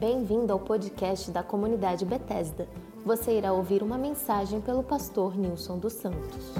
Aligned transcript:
Bem-vindo 0.00 0.50
ao 0.50 0.58
podcast 0.58 1.30
da 1.30 1.42
comunidade 1.42 2.06
Bethesda. 2.06 2.66
Você 3.04 3.36
irá 3.36 3.52
ouvir 3.52 3.82
uma 3.82 3.98
mensagem 3.98 4.58
pelo 4.58 4.82
pastor 4.82 5.36
Nilson 5.36 5.78
dos 5.78 5.92
Santos. 5.92 6.54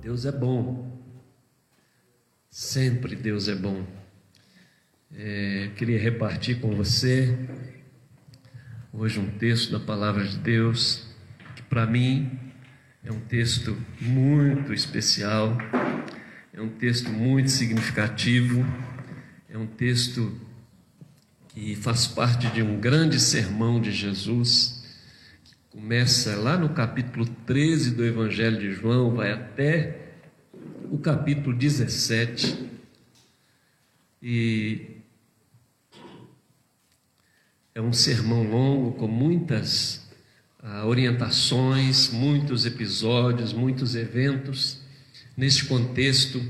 Deus 0.00 0.24
é 0.24 0.30
bom. 0.30 0.88
Sempre 2.48 3.16
Deus 3.16 3.48
é 3.48 3.56
bom. 3.56 3.82
É, 5.12 5.72
queria 5.76 5.98
repartir 5.98 6.60
com 6.60 6.76
você 6.76 7.36
hoje 8.92 9.18
um 9.18 9.36
texto 9.38 9.72
da 9.72 9.84
palavra 9.84 10.22
de 10.22 10.38
Deus 10.38 11.04
que 11.56 11.62
para 11.64 11.84
mim 11.84 12.53
é 13.04 13.12
um 13.12 13.20
texto 13.20 13.76
muito 14.00 14.72
especial, 14.72 15.58
é 16.54 16.60
um 16.60 16.70
texto 16.70 17.10
muito 17.10 17.50
significativo, 17.50 18.64
é 19.46 19.58
um 19.58 19.66
texto 19.66 20.40
que 21.48 21.76
faz 21.76 22.06
parte 22.06 22.46
de 22.48 22.62
um 22.62 22.80
grande 22.80 23.20
sermão 23.20 23.78
de 23.78 23.92
Jesus, 23.92 24.82
que 25.44 25.54
começa 25.70 26.34
lá 26.36 26.56
no 26.56 26.70
capítulo 26.70 27.26
13 27.46 27.90
do 27.90 28.04
Evangelho 28.04 28.58
de 28.58 28.72
João, 28.72 29.14
vai 29.14 29.32
até 29.32 30.14
o 30.90 30.96
capítulo 30.96 31.54
17. 31.54 32.70
E 34.22 34.96
é 37.74 37.82
um 37.82 37.92
sermão 37.92 38.44
longo 38.44 38.92
com 38.92 39.06
muitas 39.06 40.03
orientações, 40.86 42.10
muitos 42.10 42.64
episódios, 42.64 43.52
muitos 43.52 43.94
eventos. 43.94 44.78
Neste 45.36 45.66
contexto, 45.66 46.42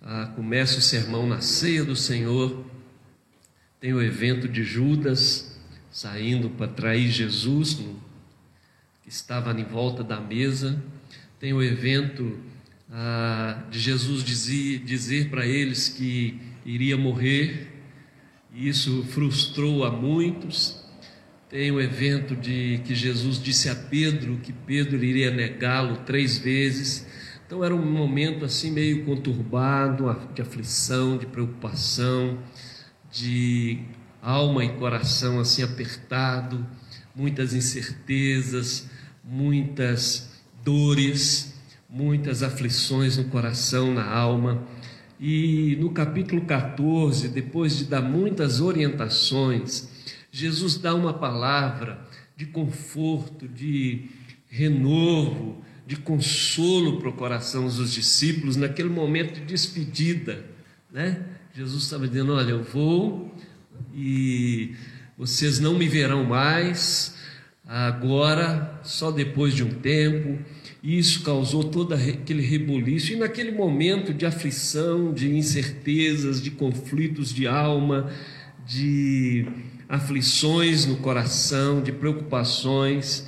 ah, 0.00 0.32
começa 0.36 0.78
o 0.78 0.82
sermão 0.82 1.26
na 1.26 1.40
ceia 1.40 1.84
do 1.84 1.96
Senhor, 1.96 2.64
tem 3.80 3.92
o 3.92 4.02
evento 4.02 4.48
de 4.48 4.62
Judas 4.62 5.58
saindo 5.90 6.50
para 6.50 6.68
trair 6.68 7.10
Jesus, 7.10 7.74
que 9.02 9.08
estava 9.08 9.58
em 9.58 9.64
volta 9.64 10.04
da 10.04 10.20
mesa, 10.20 10.80
tem 11.40 11.52
o 11.52 11.62
evento 11.62 12.38
ah, 12.90 13.64
de 13.70 13.78
Jesus 13.78 14.22
dizer, 14.22 14.80
dizer 14.80 15.30
para 15.30 15.46
eles 15.46 15.88
que 15.88 16.40
iria 16.64 16.96
morrer, 16.96 17.72
e 18.54 18.68
isso 18.68 19.04
frustrou 19.10 19.84
a 19.84 19.90
muitos. 19.90 20.87
Tem 21.48 21.70
o 21.70 21.80
evento 21.80 22.36
de 22.36 22.78
que 22.84 22.94
Jesus 22.94 23.42
disse 23.42 23.70
a 23.70 23.74
Pedro 23.74 24.36
que 24.42 24.52
Pedro 24.52 25.02
iria 25.02 25.30
negá-lo 25.30 25.96
três 26.04 26.36
vezes. 26.36 27.06
Então 27.46 27.64
era 27.64 27.74
um 27.74 27.90
momento 27.90 28.44
assim 28.44 28.70
meio 28.70 29.06
conturbado, 29.06 30.14
de 30.34 30.42
aflição, 30.42 31.16
de 31.16 31.24
preocupação, 31.24 32.38
de 33.10 33.78
alma 34.20 34.62
e 34.62 34.74
coração 34.74 35.40
assim 35.40 35.62
apertado, 35.62 36.66
muitas 37.16 37.54
incertezas, 37.54 38.86
muitas 39.24 40.42
dores, 40.62 41.54
muitas 41.88 42.42
aflições 42.42 43.16
no 43.16 43.24
coração, 43.24 43.94
na 43.94 44.06
alma. 44.06 44.62
E 45.18 45.78
no 45.80 45.92
capítulo 45.92 46.42
14, 46.42 47.28
depois 47.28 47.78
de 47.78 47.84
dar 47.84 48.02
muitas 48.02 48.60
orientações, 48.60 49.96
Jesus 50.38 50.76
dá 50.76 50.94
uma 50.94 51.12
palavra 51.12 52.06
de 52.36 52.46
conforto, 52.46 53.48
de 53.48 54.04
renovo, 54.48 55.60
de 55.84 55.96
consolo 55.96 57.00
para 57.00 57.08
o 57.08 57.12
coração 57.12 57.64
dos 57.64 57.92
discípulos 57.92 58.54
naquele 58.54 58.88
momento 58.88 59.40
de 59.40 59.46
despedida, 59.46 60.44
né? 60.92 61.24
Jesus 61.52 61.82
estava 61.82 62.06
dizendo: 62.06 62.34
Olha, 62.34 62.52
eu 62.52 62.62
vou 62.62 63.34
e 63.92 64.76
vocês 65.16 65.58
não 65.58 65.76
me 65.76 65.88
verão 65.88 66.22
mais, 66.22 67.16
agora, 67.66 68.80
só 68.84 69.10
depois 69.10 69.54
de 69.54 69.64
um 69.64 69.70
tempo. 69.70 70.38
Isso 70.80 71.24
causou 71.24 71.64
todo 71.64 71.94
aquele 71.94 72.42
rebuliço, 72.42 73.12
e 73.12 73.16
naquele 73.16 73.50
momento 73.50 74.14
de 74.14 74.24
aflição, 74.24 75.12
de 75.12 75.36
incertezas, 75.36 76.40
de 76.40 76.52
conflitos 76.52 77.34
de 77.34 77.48
alma, 77.48 78.08
de 78.64 79.44
aflições 79.88 80.84
no 80.84 80.96
coração, 80.96 81.80
de 81.80 81.92
preocupações, 81.92 83.26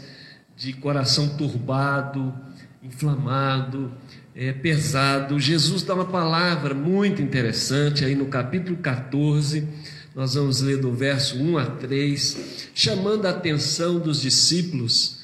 de 0.57 0.75
coração 0.75 1.37
turbado, 1.37 2.35
inflamado, 2.83 3.91
é, 4.35 4.53
pesado. 4.53 5.41
Jesus 5.41 5.83
dá 5.83 5.95
uma 5.95 6.05
palavra 6.05 6.75
muito 6.75 7.23
interessante 7.23 8.05
aí 8.05 8.15
no 8.15 8.27
capítulo 8.27 8.77
14. 8.77 9.67
Nós 10.15 10.35
vamos 10.35 10.61
ler 10.61 10.77
do 10.77 10.93
verso 10.93 11.39
1 11.39 11.59
a 11.59 11.67
3, 11.67 12.71
chamando 12.75 13.27
a 13.27 13.31
atenção 13.31 13.99
dos 13.99 14.21
discípulos 14.21 15.21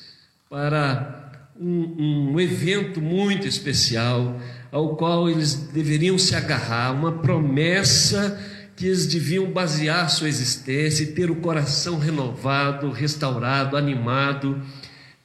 para 0.48 1.50
um, 1.60 2.32
um 2.32 2.40
evento 2.40 3.00
muito 3.00 3.46
especial, 3.46 4.40
ao 4.70 4.96
qual 4.96 5.28
eles 5.28 5.54
deveriam 5.54 6.18
se 6.18 6.34
agarrar, 6.34 6.92
uma 6.92 7.12
promessa 7.18 8.38
que 8.76 8.86
eles 8.86 9.06
deviam 9.06 9.50
basear 9.50 10.10
sua 10.10 10.28
existência 10.28 11.02
e 11.02 11.12
ter 11.12 11.30
o 11.30 11.36
coração 11.36 11.98
renovado, 11.98 12.90
restaurado, 12.90 13.74
animado. 13.74 14.62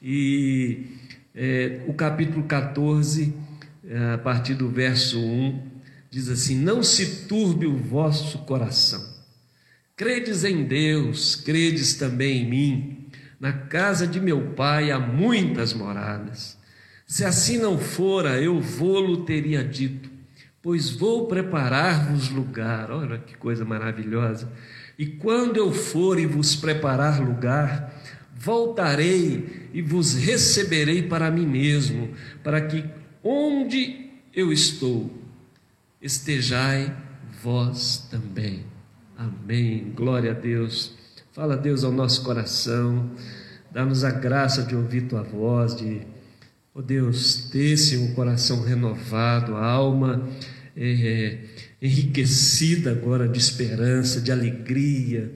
E 0.02 0.86
é, 1.36 1.82
o 1.86 1.94
capítulo 1.94 2.44
14, 2.44 3.34
é, 3.86 4.14
a 4.14 4.18
partir 4.18 4.56
do 4.56 4.70
verso 4.70 5.20
1, 5.20 5.68
diz 6.10 6.30
assim: 6.30 6.56
Não 6.56 6.82
se 6.82 7.28
turbe 7.28 7.68
o 7.68 7.76
vosso 7.76 8.40
coração. 8.40 9.12
Credes 9.98 10.46
em 10.46 10.64
Deus, 10.64 11.36
credes 11.36 11.96
também 11.96 12.44
em 12.44 12.50
mim. 12.50 12.98
Na 13.38 13.52
casa 13.52 14.08
de 14.08 14.20
meu 14.20 14.54
pai 14.54 14.92
há 14.92 15.00
muitas 15.00 15.74
moradas. 15.74 16.58
Se 17.06 17.26
assim 17.26 17.58
não 17.58 17.78
fora, 17.78 18.40
eu 18.40 18.62
vou-lo 18.62 19.26
teria 19.26 19.64
dito 19.64 20.11
pois 20.62 20.92
vou 20.92 21.28
preparar-vos 21.28 22.30
lugar. 22.30 22.92
Olha 22.92 23.18
que 23.18 23.36
coisa 23.36 23.66
maravilhosa. 23.66 24.52
E 24.98 25.06
quando 25.06 25.58
eu 25.58 25.74
for 25.74 26.20
e 26.20 26.26
vos 26.26 26.56
preparar 26.56 27.20
lugar, 27.20 27.94
voltarei 28.36 29.70
e 29.74 29.82
vos 29.82 30.14
receberei 30.14 31.04
para 31.04 31.32
mim 31.32 31.46
mesmo, 31.46 32.10
para 32.44 32.62
que 32.62 32.86
onde 33.24 34.10
eu 34.34 34.52
estou, 34.52 35.12
estejai 36.02 36.96
vós 37.42 38.08
também. 38.12 38.66
Amém. 39.18 39.92
Glória 39.96 40.32
a 40.32 40.36
Deus. 40.36 40.96
Fala 41.32 41.58
Deus 41.58 41.84
ao 41.84 41.92
nosso 41.92 42.24
coração. 42.24 43.12
Dá-nos 43.72 44.04
a 44.04 44.12
graça 44.12 44.64
de 44.64 44.76
ouvir 44.76 45.08
tua 45.08 45.24
voz, 45.24 45.76
de 45.76 46.02
Oh 46.74 46.82
Deus, 46.82 47.50
desse 47.50 47.98
um 47.98 48.14
coração 48.14 48.64
renovado, 48.64 49.58
a 49.58 49.66
alma 49.66 50.26
é, 50.76 51.38
enriquecida 51.82 52.92
agora 52.92 53.28
de 53.28 53.40
esperança, 53.40 54.22
de 54.22 54.32
alegria, 54.32 55.32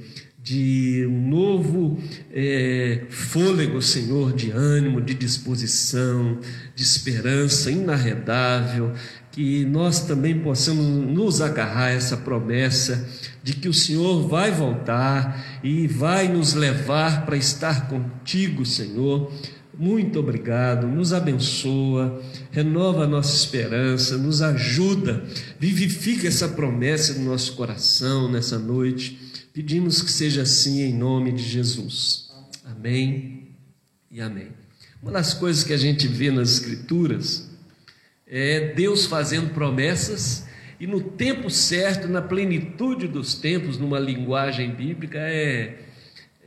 de 0.45 1.03
um 1.09 1.27
novo 1.27 1.99
é, 2.31 3.05
fôlego, 3.09 3.81
Senhor, 3.81 4.31
de 4.31 4.51
ânimo, 4.51 5.01
de 5.01 5.15
disposição, 5.15 6.39
de 6.75 6.83
esperança 6.83 7.71
inarredável, 7.71 8.93
que 9.31 9.65
nós 9.65 10.05
também 10.05 10.37
possamos 10.37 10.85
nos 10.85 11.41
agarrar 11.41 11.87
a 11.87 11.91
essa 11.91 12.15
promessa 12.15 13.09
de 13.41 13.53
que 13.53 13.67
o 13.67 13.73
Senhor 13.73 14.27
vai 14.27 14.51
voltar 14.51 15.59
e 15.63 15.87
vai 15.87 16.27
nos 16.27 16.53
levar 16.53 17.25
para 17.25 17.35
estar 17.35 17.87
contigo, 17.87 18.63
Senhor. 18.67 19.31
Muito 19.77 20.19
obrigado, 20.19 20.87
nos 20.87 21.11
abençoa, 21.11 22.21
renova 22.55 23.03
a 23.03 23.07
nossa 23.07 23.35
esperança, 23.35 24.17
nos 24.17 24.41
ajuda, 24.41 25.25
vivifica 25.59 26.25
essa 26.25 26.47
promessa 26.47 27.13
no 27.15 27.25
nosso 27.25 27.53
coração 27.53 28.31
nessa 28.31 28.57
noite. 28.57 29.19
Pedimos 29.51 30.01
que 30.01 30.09
seja 30.09 30.43
assim 30.43 30.81
em 30.83 30.93
nome 30.93 31.33
de 31.33 31.43
Jesus. 31.43 32.31
Amém 32.63 33.49
e 34.09 34.21
amém. 34.21 34.47
Uma 35.03 35.11
das 35.11 35.33
coisas 35.33 35.65
que 35.65 35.73
a 35.73 35.77
gente 35.77 36.07
vê 36.07 36.31
nas 36.31 36.53
Escrituras 36.53 37.51
é 38.25 38.73
Deus 38.73 39.05
fazendo 39.05 39.53
promessas 39.53 40.45
e 40.79 40.87
no 40.87 41.01
tempo 41.01 41.49
certo, 41.49 42.07
na 42.07 42.21
plenitude 42.21 43.05
dos 43.05 43.35
tempos, 43.35 43.77
numa 43.77 43.99
linguagem 43.99 44.73
bíblica, 44.73 45.19
é, 45.19 45.77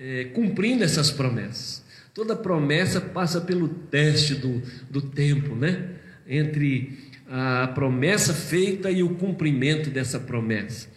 é 0.01 0.25
cumprindo 0.33 0.83
essas 0.83 1.11
promessas. 1.11 1.83
Toda 2.15 2.35
promessa 2.35 2.99
passa 2.99 3.43
pelo 3.43 3.69
teste 3.69 4.35
do, 4.35 4.63
do 4.91 5.03
tempo, 5.03 5.55
né? 5.55 5.98
Entre 6.29 6.99
a 7.27 7.69
promessa 7.75 8.35
feita 8.35 8.91
e 8.91 9.03
o 9.03 9.15
cumprimento 9.15 9.91
dessa 9.91 10.21
promessa. 10.21 10.89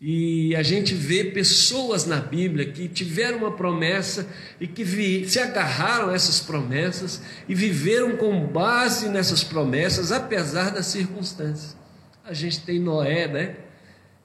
E 0.00 0.54
a 0.54 0.62
gente 0.62 0.92
vê 0.94 1.24
pessoas 1.24 2.04
na 2.04 2.20
Bíblia 2.20 2.70
que 2.70 2.88
tiveram 2.88 3.38
uma 3.38 3.52
promessa 3.52 4.28
e 4.60 4.66
que 4.66 4.84
vi, 4.84 5.26
se 5.26 5.38
agarraram 5.38 6.10
a 6.10 6.14
essas 6.14 6.40
promessas 6.40 7.22
e 7.48 7.54
viveram 7.54 8.16
com 8.16 8.46
base 8.46 9.08
nessas 9.08 9.42
promessas, 9.42 10.12
apesar 10.12 10.70
das 10.70 10.86
circunstâncias. 10.86 11.74
A 12.22 12.34
gente 12.34 12.60
tem 12.60 12.78
Noé, 12.78 13.28
né? 13.28 13.56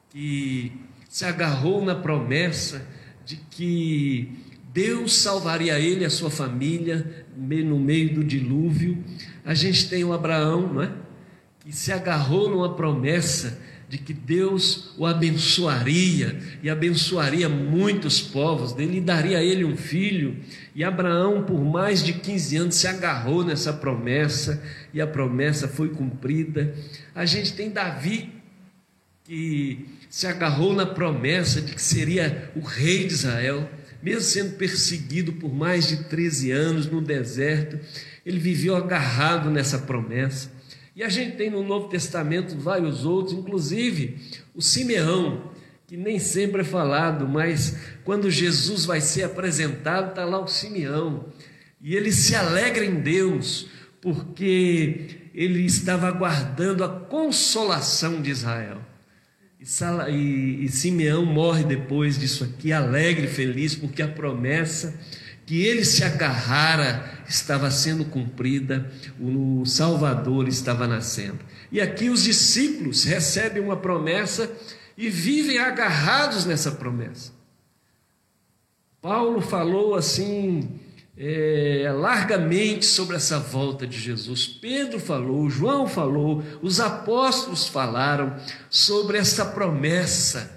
Que 0.10 0.74
se 1.08 1.24
agarrou 1.24 1.84
na 1.84 1.96
promessa 1.96 2.86
de 3.26 3.38
que 3.38 4.38
Deus 4.74 5.18
salvaria 5.18 5.80
ele 5.80 6.02
e 6.02 6.06
a 6.06 6.10
sua 6.10 6.30
família 6.30 7.26
no 7.40 7.80
meio 7.80 8.14
do 8.14 8.24
dilúvio. 8.24 9.04
A 9.46 9.54
gente 9.54 9.90
tem 9.90 10.04
o 10.04 10.14
Abraão, 10.14 10.74
não 10.74 10.84
é? 10.84 10.92
Que 11.60 11.76
se 11.76 11.92
agarrou 11.92 12.50
numa 12.50 12.76
promessa 12.76 13.60
de 13.90 13.98
que 13.98 14.14
Deus 14.14 14.94
o 14.98 15.06
abençoaria 15.06 16.40
e 16.62 16.70
abençoaria 16.70 17.50
muitos 17.50 18.22
povos, 18.22 18.76
ele 18.78 19.02
daria 19.02 19.40
a 19.40 19.44
ele 19.44 19.66
um 19.66 19.76
filho. 19.76 20.38
E 20.76 20.84
Abraão, 20.84 21.44
por 21.44 21.60
mais 21.60 22.04
de 22.04 22.14
15 22.14 22.58
anos, 22.58 22.76
se 22.76 22.88
agarrou 22.88 23.44
nessa 23.44 23.74
promessa 23.74 24.62
e 24.94 25.02
a 25.02 25.08
promessa 25.08 25.68
foi 25.68 25.90
cumprida. 25.90 26.76
A 27.16 27.26
gente 27.26 27.54
tem 27.54 27.72
Davi, 27.72 28.30
que 29.24 29.88
se 30.08 30.28
agarrou 30.28 30.74
na 30.76 30.86
promessa 30.86 31.60
de 31.60 31.74
que 31.74 31.82
seria 31.82 32.52
o 32.56 32.62
rei 32.62 33.08
de 33.08 33.14
Israel, 33.14 33.68
mesmo 34.02 34.22
sendo 34.22 34.56
perseguido 34.56 35.34
por 35.34 35.54
mais 35.54 35.88
de 35.88 36.06
13 36.06 36.52
anos 36.52 36.88
no 36.88 37.02
deserto, 37.02 37.80
ele 38.26 38.40
viveu 38.40 38.76
agarrado 38.76 39.50
nessa 39.50 39.80
promessa. 39.80 40.52
E 40.96 41.04
a 41.04 41.10
gente 41.10 41.38
tem 41.38 41.50
no 41.50 41.64
Novo 41.64 41.88
Testamento 41.88 42.58
vários 42.58 43.06
outros, 43.06 43.38
inclusive 43.38 44.18
o 44.54 44.62
Simeão, 44.62 45.52
que 45.88 45.96
nem 45.98 46.20
sempre 46.20 46.62
é 46.62 46.66
falado, 46.66 47.28
mas 47.28 47.78
quando 48.04 48.30
Jesus 48.30 48.86
vai 48.86 49.02
ser 49.02 49.24
apresentado, 49.24 50.10
está 50.10 50.26
lá 50.26 50.40
o 50.40 50.48
Simeão. 50.48 51.26
E 51.82 51.96
ele 51.96 52.12
se 52.12 52.36
alegra 52.36 52.84
em 52.84 52.96
Deus, 52.96 53.68
porque 54.02 55.30
ele 55.34 55.66
estava 55.66 56.08
aguardando 56.08 56.84
a 56.84 56.90
consolação 56.90 58.22
de 58.22 58.30
Israel. 58.30 58.89
E, 59.60 59.66
e, 60.12 60.66
e 60.66 60.70
Simeão 60.70 61.26
morre 61.26 61.64
depois 61.64 62.18
disso 62.18 62.46
aqui, 62.46 62.72
alegre, 62.72 63.28
feliz, 63.28 63.76
porque 63.76 64.02
a 64.02 64.08
promessa 64.08 64.98
que 65.46 65.66
ele 65.66 65.84
se 65.84 66.04
agarrara 66.04 67.24
estava 67.28 67.70
sendo 67.72 68.06
cumprida, 68.06 68.90
o 69.20 69.66
Salvador 69.66 70.48
estava 70.48 70.88
nascendo. 70.88 71.40
E 71.72 71.82
aqui 71.82 72.10
os 72.10 72.24
discípulos 72.24 73.04
recebem 73.04 73.62
uma 73.62 73.76
promessa 73.76 74.50
e 74.96 75.10
vivem 75.10 75.58
agarrados 75.58 76.46
nessa 76.46 76.72
promessa. 76.72 77.32
Paulo 79.02 79.42
falou 79.42 79.96
assim 79.96 80.80
é, 81.22 81.92
largamente 81.94 82.86
sobre 82.86 83.18
essa 83.18 83.38
volta 83.40 83.86
de 83.86 84.00
Jesus. 84.00 84.48
Pedro 84.48 85.02
falou, 85.02 85.50
João 85.50 85.86
falou, 85.86 86.42
os 86.62 86.80
apóstolos 86.80 87.68
falaram 87.68 88.38
sobre 88.70 89.18
essa 89.18 89.46
promessa 89.46 90.50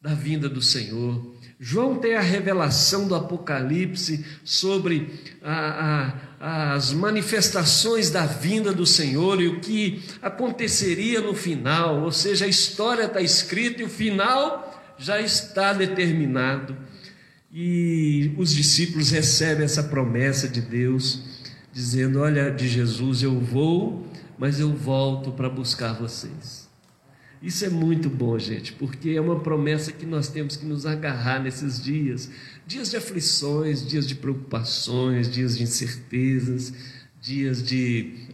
da 0.00 0.14
vinda 0.14 0.48
do 0.48 0.62
Senhor. 0.62 1.36
João 1.60 1.96
tem 1.96 2.14
a 2.14 2.20
revelação 2.20 3.06
do 3.06 3.14
Apocalipse 3.14 4.24
sobre 4.42 5.20
a, 5.42 6.14
a, 6.40 6.74
as 6.74 6.92
manifestações 6.92 8.10
da 8.10 8.24
vinda 8.24 8.72
do 8.72 8.86
Senhor 8.86 9.38
e 9.38 9.48
o 9.48 9.60
que 9.60 10.02
aconteceria 10.22 11.20
no 11.20 11.34
final, 11.34 12.04
ou 12.04 12.12
seja, 12.12 12.46
a 12.46 12.48
história 12.48 13.04
está 13.04 13.20
escrita 13.20 13.82
e 13.82 13.84
o 13.84 13.88
final 13.90 14.96
já 14.96 15.20
está 15.20 15.74
determinado. 15.74 16.74
E 17.52 18.32
os 18.36 18.52
discípulos 18.54 19.10
recebem 19.10 19.64
essa 19.64 19.82
promessa 19.82 20.46
de 20.48 20.60
Deus, 20.60 21.22
dizendo: 21.72 22.20
Olha, 22.20 22.50
de 22.50 22.68
Jesus, 22.68 23.22
eu 23.22 23.40
vou, 23.40 24.06
mas 24.38 24.60
eu 24.60 24.74
volto 24.74 25.32
para 25.32 25.48
buscar 25.48 25.94
vocês. 25.94 26.68
Isso 27.40 27.64
é 27.64 27.68
muito 27.68 28.10
bom, 28.10 28.36
gente, 28.38 28.72
porque 28.72 29.10
é 29.10 29.20
uma 29.20 29.38
promessa 29.40 29.92
que 29.92 30.04
nós 30.04 30.28
temos 30.28 30.56
que 30.56 30.66
nos 30.66 30.84
agarrar 30.84 31.40
nesses 31.40 31.82
dias 31.82 32.28
dias 32.68 32.90
de 32.90 32.98
aflições, 32.98 33.86
dias 33.86 34.06
de 34.06 34.14
preocupações, 34.14 35.30
dias 35.30 35.56
de 35.56 35.62
incertezas, 35.62 36.74
dias 37.18 37.62
de 37.62 38.28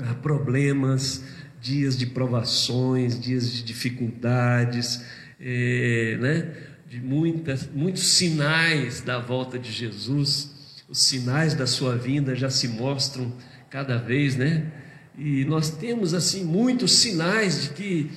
ah, 0.00 0.14
problemas, 0.14 1.22
dias 1.60 1.98
de 1.98 2.06
provações, 2.06 3.20
dias 3.20 3.52
de 3.52 3.62
dificuldades, 3.62 5.04
é, 5.38 6.16
né? 6.18 6.75
De 6.88 7.00
muitas, 7.00 7.68
muitos 7.72 8.06
sinais 8.06 9.00
da 9.00 9.18
volta 9.18 9.58
de 9.58 9.72
Jesus. 9.72 10.82
Os 10.88 10.98
sinais 10.98 11.54
da 11.54 11.66
sua 11.66 11.96
vinda 11.96 12.34
já 12.34 12.48
se 12.48 12.68
mostram 12.68 13.32
cada 13.70 13.96
vez, 13.96 14.36
né? 14.36 14.72
E 15.18 15.44
nós 15.44 15.70
temos 15.70 16.14
assim 16.14 16.44
muitos 16.44 16.92
sinais 16.92 17.62
de 17.62 17.68
que 17.70 18.10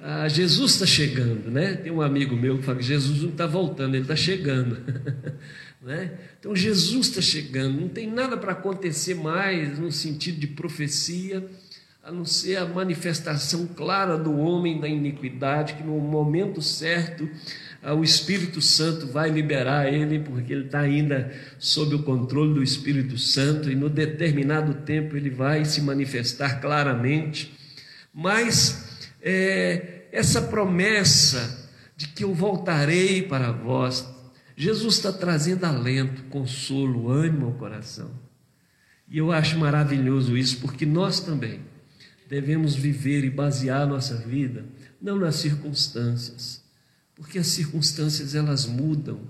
ah, 0.00 0.28
Jesus 0.28 0.72
está 0.72 0.86
chegando, 0.86 1.50
né? 1.50 1.74
Tem 1.74 1.90
um 1.90 2.00
amigo 2.00 2.36
meu 2.36 2.58
que 2.58 2.64
fala 2.64 2.78
que 2.78 2.84
Jesus 2.84 3.22
não 3.22 3.30
está 3.30 3.46
voltando, 3.46 3.94
ele 3.94 4.04
está 4.04 4.16
chegando. 4.16 4.78
né? 5.82 6.12
Então 6.38 6.54
Jesus 6.54 7.08
está 7.08 7.20
chegando, 7.20 7.80
não 7.80 7.88
tem 7.88 8.10
nada 8.10 8.36
para 8.36 8.52
acontecer 8.52 9.14
mais 9.14 9.78
no 9.78 9.92
sentido 9.92 10.38
de 10.38 10.46
profecia, 10.46 11.46
a 12.02 12.12
não 12.12 12.24
ser 12.24 12.56
a 12.56 12.66
manifestação 12.66 13.66
clara 13.66 14.18
do 14.18 14.36
homem 14.36 14.78
da 14.78 14.88
iniquidade, 14.88 15.74
que 15.74 15.82
no 15.82 15.98
momento 15.98 16.60
certo 16.60 17.28
o 17.92 18.02
Espírito 18.02 18.62
Santo 18.62 19.06
vai 19.06 19.28
liberar 19.30 19.92
ele, 19.92 20.20
porque 20.20 20.52
ele 20.52 20.66
está 20.66 20.80
ainda 20.80 21.30
sob 21.58 21.94
o 21.94 22.02
controle 22.02 22.54
do 22.54 22.62
Espírito 22.62 23.18
Santo, 23.18 23.70
e 23.70 23.74
no 23.74 23.90
determinado 23.90 24.72
tempo 24.74 25.16
ele 25.16 25.28
vai 25.28 25.64
se 25.64 25.82
manifestar 25.82 26.60
claramente. 26.60 27.52
Mas 28.12 29.08
é, 29.20 30.06
essa 30.10 30.40
promessa 30.40 31.70
de 31.96 32.08
que 32.08 32.24
eu 32.24 32.32
voltarei 32.32 33.22
para 33.22 33.52
vós, 33.52 34.08
Jesus 34.56 34.96
está 34.96 35.12
trazendo 35.12 35.64
alento, 35.64 36.22
consolo, 36.24 37.10
ânimo 37.10 37.46
ao 37.46 37.52
coração. 37.52 38.10
E 39.08 39.18
eu 39.18 39.30
acho 39.30 39.58
maravilhoso 39.58 40.36
isso, 40.36 40.58
porque 40.60 40.86
nós 40.86 41.20
também 41.20 41.60
devemos 42.28 42.74
viver 42.74 43.24
e 43.24 43.30
basear 43.30 43.86
nossa 43.86 44.16
vida 44.16 44.64
não 45.00 45.18
nas 45.18 45.36
circunstâncias, 45.36 46.63
porque 47.14 47.38
as 47.38 47.46
circunstâncias 47.48 48.34
elas 48.34 48.66
mudam 48.66 49.20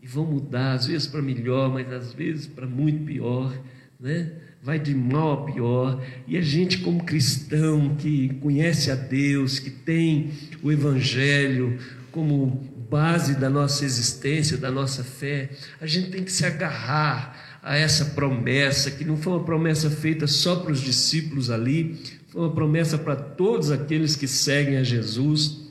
e 0.00 0.06
vão 0.06 0.26
mudar, 0.26 0.72
às 0.72 0.86
vezes 0.86 1.06
para 1.06 1.22
melhor, 1.22 1.70
mas 1.72 1.90
às 1.92 2.12
vezes 2.12 2.46
para 2.46 2.66
muito 2.66 3.04
pior, 3.04 3.56
né? 3.98 4.32
vai 4.62 4.78
de 4.78 4.94
mal 4.94 5.32
a 5.32 5.52
pior, 5.52 6.02
e 6.26 6.36
a 6.36 6.42
gente, 6.42 6.78
como 6.78 7.04
cristão 7.04 7.96
que 7.96 8.28
conhece 8.40 8.90
a 8.90 8.94
Deus, 8.94 9.58
que 9.58 9.70
tem 9.70 10.32
o 10.62 10.70
Evangelho 10.70 11.78
como 12.12 12.68
base 12.90 13.36
da 13.36 13.48
nossa 13.48 13.84
existência, 13.84 14.58
da 14.58 14.70
nossa 14.70 15.02
fé, 15.02 15.50
a 15.80 15.86
gente 15.86 16.10
tem 16.10 16.24
que 16.24 16.32
se 16.32 16.44
agarrar 16.44 17.60
a 17.62 17.76
essa 17.76 18.06
promessa, 18.06 18.90
que 18.90 19.04
não 19.04 19.16
foi 19.16 19.34
uma 19.34 19.44
promessa 19.44 19.88
feita 19.88 20.26
só 20.26 20.56
para 20.56 20.72
os 20.72 20.80
discípulos 20.80 21.50
ali, 21.50 21.98
foi 22.28 22.42
uma 22.42 22.52
promessa 22.52 22.98
para 22.98 23.16
todos 23.16 23.70
aqueles 23.70 24.16
que 24.16 24.26
seguem 24.26 24.76
a 24.76 24.82
Jesus. 24.82 25.69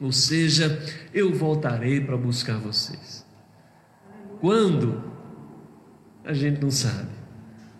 Ou 0.00 0.12
seja, 0.12 0.80
eu 1.12 1.34
voltarei 1.34 2.00
para 2.00 2.16
buscar 2.16 2.58
vocês. 2.58 3.26
Quando? 4.40 5.02
A 6.24 6.32
gente 6.32 6.60
não 6.60 6.70
sabe 6.70 7.18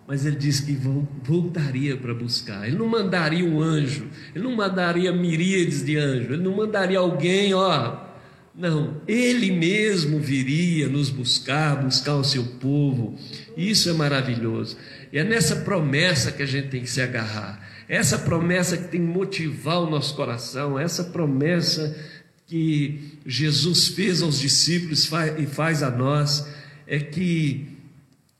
mas 0.09 0.25
ele 0.25 0.37
disse 0.37 0.65
que 0.65 0.75
voltaria 1.21 1.95
para 1.95 2.15
buscar. 2.15 2.67
Ele 2.67 2.75
não 2.75 2.87
mandaria 2.87 3.45
um 3.45 3.61
anjo, 3.61 4.07
ele 4.33 4.43
não 4.43 4.55
mandaria 4.55 5.11
miríades 5.13 5.85
de 5.85 5.97
anjos, 5.97 6.31
ele 6.31 6.41
não 6.41 6.57
mandaria 6.57 6.97
alguém, 6.97 7.53
ó. 7.53 8.07
Não, 8.55 8.99
ele 9.07 9.51
mesmo 9.51 10.19
viria 10.19 10.87
nos 10.87 11.11
buscar, 11.11 11.75
buscar 11.75 12.15
o 12.15 12.23
seu 12.23 12.43
povo. 12.43 13.19
Isso 13.55 13.87
é 13.87 13.93
maravilhoso. 13.93 14.77
E 15.13 15.19
é 15.19 15.23
nessa 15.23 15.57
promessa 15.57 16.31
que 16.31 16.41
a 16.41 16.47
gente 16.47 16.69
tem 16.69 16.81
que 16.81 16.89
se 16.89 17.03
agarrar. 17.03 17.68
Essa 17.89 18.19
promessa 18.19 18.77
que 18.77 18.87
tem 18.87 19.01
que 19.01 19.11
motivar 19.11 19.81
o 19.81 19.89
nosso 19.89 20.15
coração, 20.15 20.77
essa 20.77 21.05
promessa 21.05 21.97
que 22.45 23.17
Jesus 23.25 23.87
fez 23.87 24.21
aos 24.21 24.39
discípulos 24.39 25.09
e 25.39 25.47
faz 25.47 25.81
a 25.81 25.89
nós, 25.89 26.47
é 26.85 26.99
que 26.99 27.67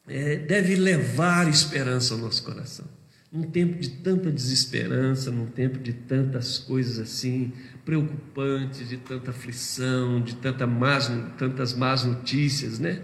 é, 0.07 0.35
deve 0.35 0.75
levar 0.75 1.49
esperança 1.49 2.13
ao 2.13 2.19
nosso 2.19 2.43
coração. 2.43 2.85
Num 3.31 3.41
tempo 3.41 3.79
de 3.79 3.89
tanta 3.89 4.31
desesperança, 4.31 5.31
num 5.31 5.47
tempo 5.47 5.79
de 5.79 5.93
tantas 5.93 6.59
coisas 6.59 6.99
assim 6.99 7.51
preocupantes, 7.83 8.87
de 8.87 8.97
tanta 8.97 9.31
aflição, 9.31 10.21
de 10.21 10.35
tanta 10.35 10.67
más, 10.67 11.11
tantas 11.39 11.73
más 11.73 12.03
notícias, 12.03 12.77
né? 12.77 13.01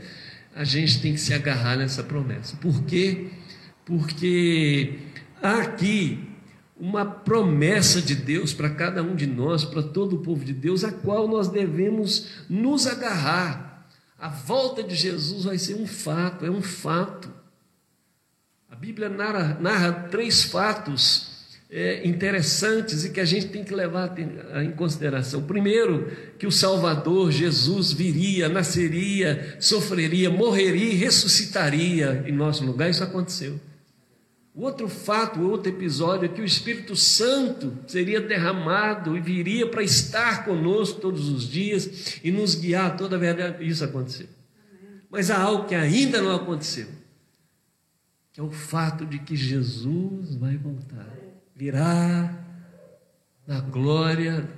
A 0.56 0.64
gente 0.64 1.02
tem 1.02 1.14
que 1.14 1.20
se 1.20 1.34
agarrar 1.34 1.76
nessa 1.76 2.04
promessa. 2.04 2.56
Por 2.58 2.84
quê? 2.84 3.30
Porque 3.84 5.00
aqui 5.42 6.35
uma 6.78 7.06
promessa 7.06 8.02
de 8.02 8.16
Deus 8.16 8.54
para 8.54 8.70
cada 8.70 9.02
um 9.02 9.16
de 9.16 9.26
nós, 9.26 9.64
para 9.64 9.82
todo 9.82 10.18
o 10.18 10.20
povo 10.20 10.44
de 10.44 10.54
Deus, 10.54 10.84
a 10.84 10.92
qual 10.92 11.28
nós 11.28 11.48
devemos 11.48 12.28
nos 12.50 12.86
agarrar. 12.86 13.88
A 14.20 14.28
volta 14.28 14.84
de 14.84 14.96
Jesus 14.96 15.46
vai 15.46 15.58
ser 15.58 15.76
um 15.76 15.88
fato, 15.88 16.46
é 16.46 16.50
um 16.50 16.62
fato. 16.62 17.30
A 18.70 18.76
Bíblia 18.76 19.08
narra, 19.08 19.58
narra 19.60 19.92
três 20.10 20.44
fatos 20.44 21.36
é, 21.70 22.06
interessantes 22.06 23.06
e 23.06 23.10
que 23.10 23.20
a 23.20 23.26
gente 23.26 23.48
tem 23.48 23.64
que 23.64 23.74
levar 23.74 24.14
em 24.62 24.72
consideração. 24.72 25.44
Primeiro, 25.44 26.12
que 26.38 26.46
o 26.46 26.52
Salvador 26.52 27.32
Jesus 27.32 27.92
viria, 27.92 28.50
nasceria, 28.50 29.58
sofreria, 29.60 30.30
morreria 30.30 30.92
e 30.92 30.96
ressuscitaria 30.96 32.24
em 32.28 32.32
nosso 32.34 32.66
lugar. 32.66 32.90
Isso 32.90 33.04
aconteceu. 33.04 33.60
O 34.56 34.62
outro 34.62 34.88
fato, 34.88 35.42
o 35.42 35.52
outro 35.52 35.70
episódio 35.70 36.26
é 36.26 36.30
que 36.30 36.42
o 36.42 36.46
Espírito 36.46 36.96
Santo 36.96 37.78
seria 37.88 38.22
derramado 38.22 39.18
e 39.18 39.20
viria 39.20 39.70
para 39.70 39.84
estar 39.84 40.46
conosco 40.46 41.02
todos 41.02 41.28
os 41.28 41.46
dias 41.46 42.22
e 42.24 42.32
nos 42.32 42.56
guiar 42.56 42.96
toda 42.96 43.18
a 43.18 43.20
verdade. 43.20 43.68
Isso 43.68 43.84
aconteceu. 43.84 44.28
Mas 45.10 45.30
há 45.30 45.42
algo 45.42 45.68
que 45.68 45.76
ainda 45.76 46.22
não 46.22 46.34
aconteceu, 46.34 46.88
que 48.32 48.40
é 48.40 48.44
o 48.44 48.50
fato 48.50 49.06
de 49.06 49.20
que 49.20 49.36
Jesus 49.36 50.36
vai 50.36 50.56
voltar, 50.56 51.14
virá 51.54 52.34
na 53.46 53.60
glória 53.60 54.50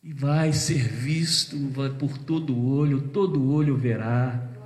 e 0.00 0.12
vai 0.12 0.52
ser 0.52 0.86
visto 0.88 1.56
por 1.98 2.18
todo 2.18 2.56
olho, 2.56 3.08
todo 3.08 3.50
olho 3.50 3.76
verá 3.76 4.57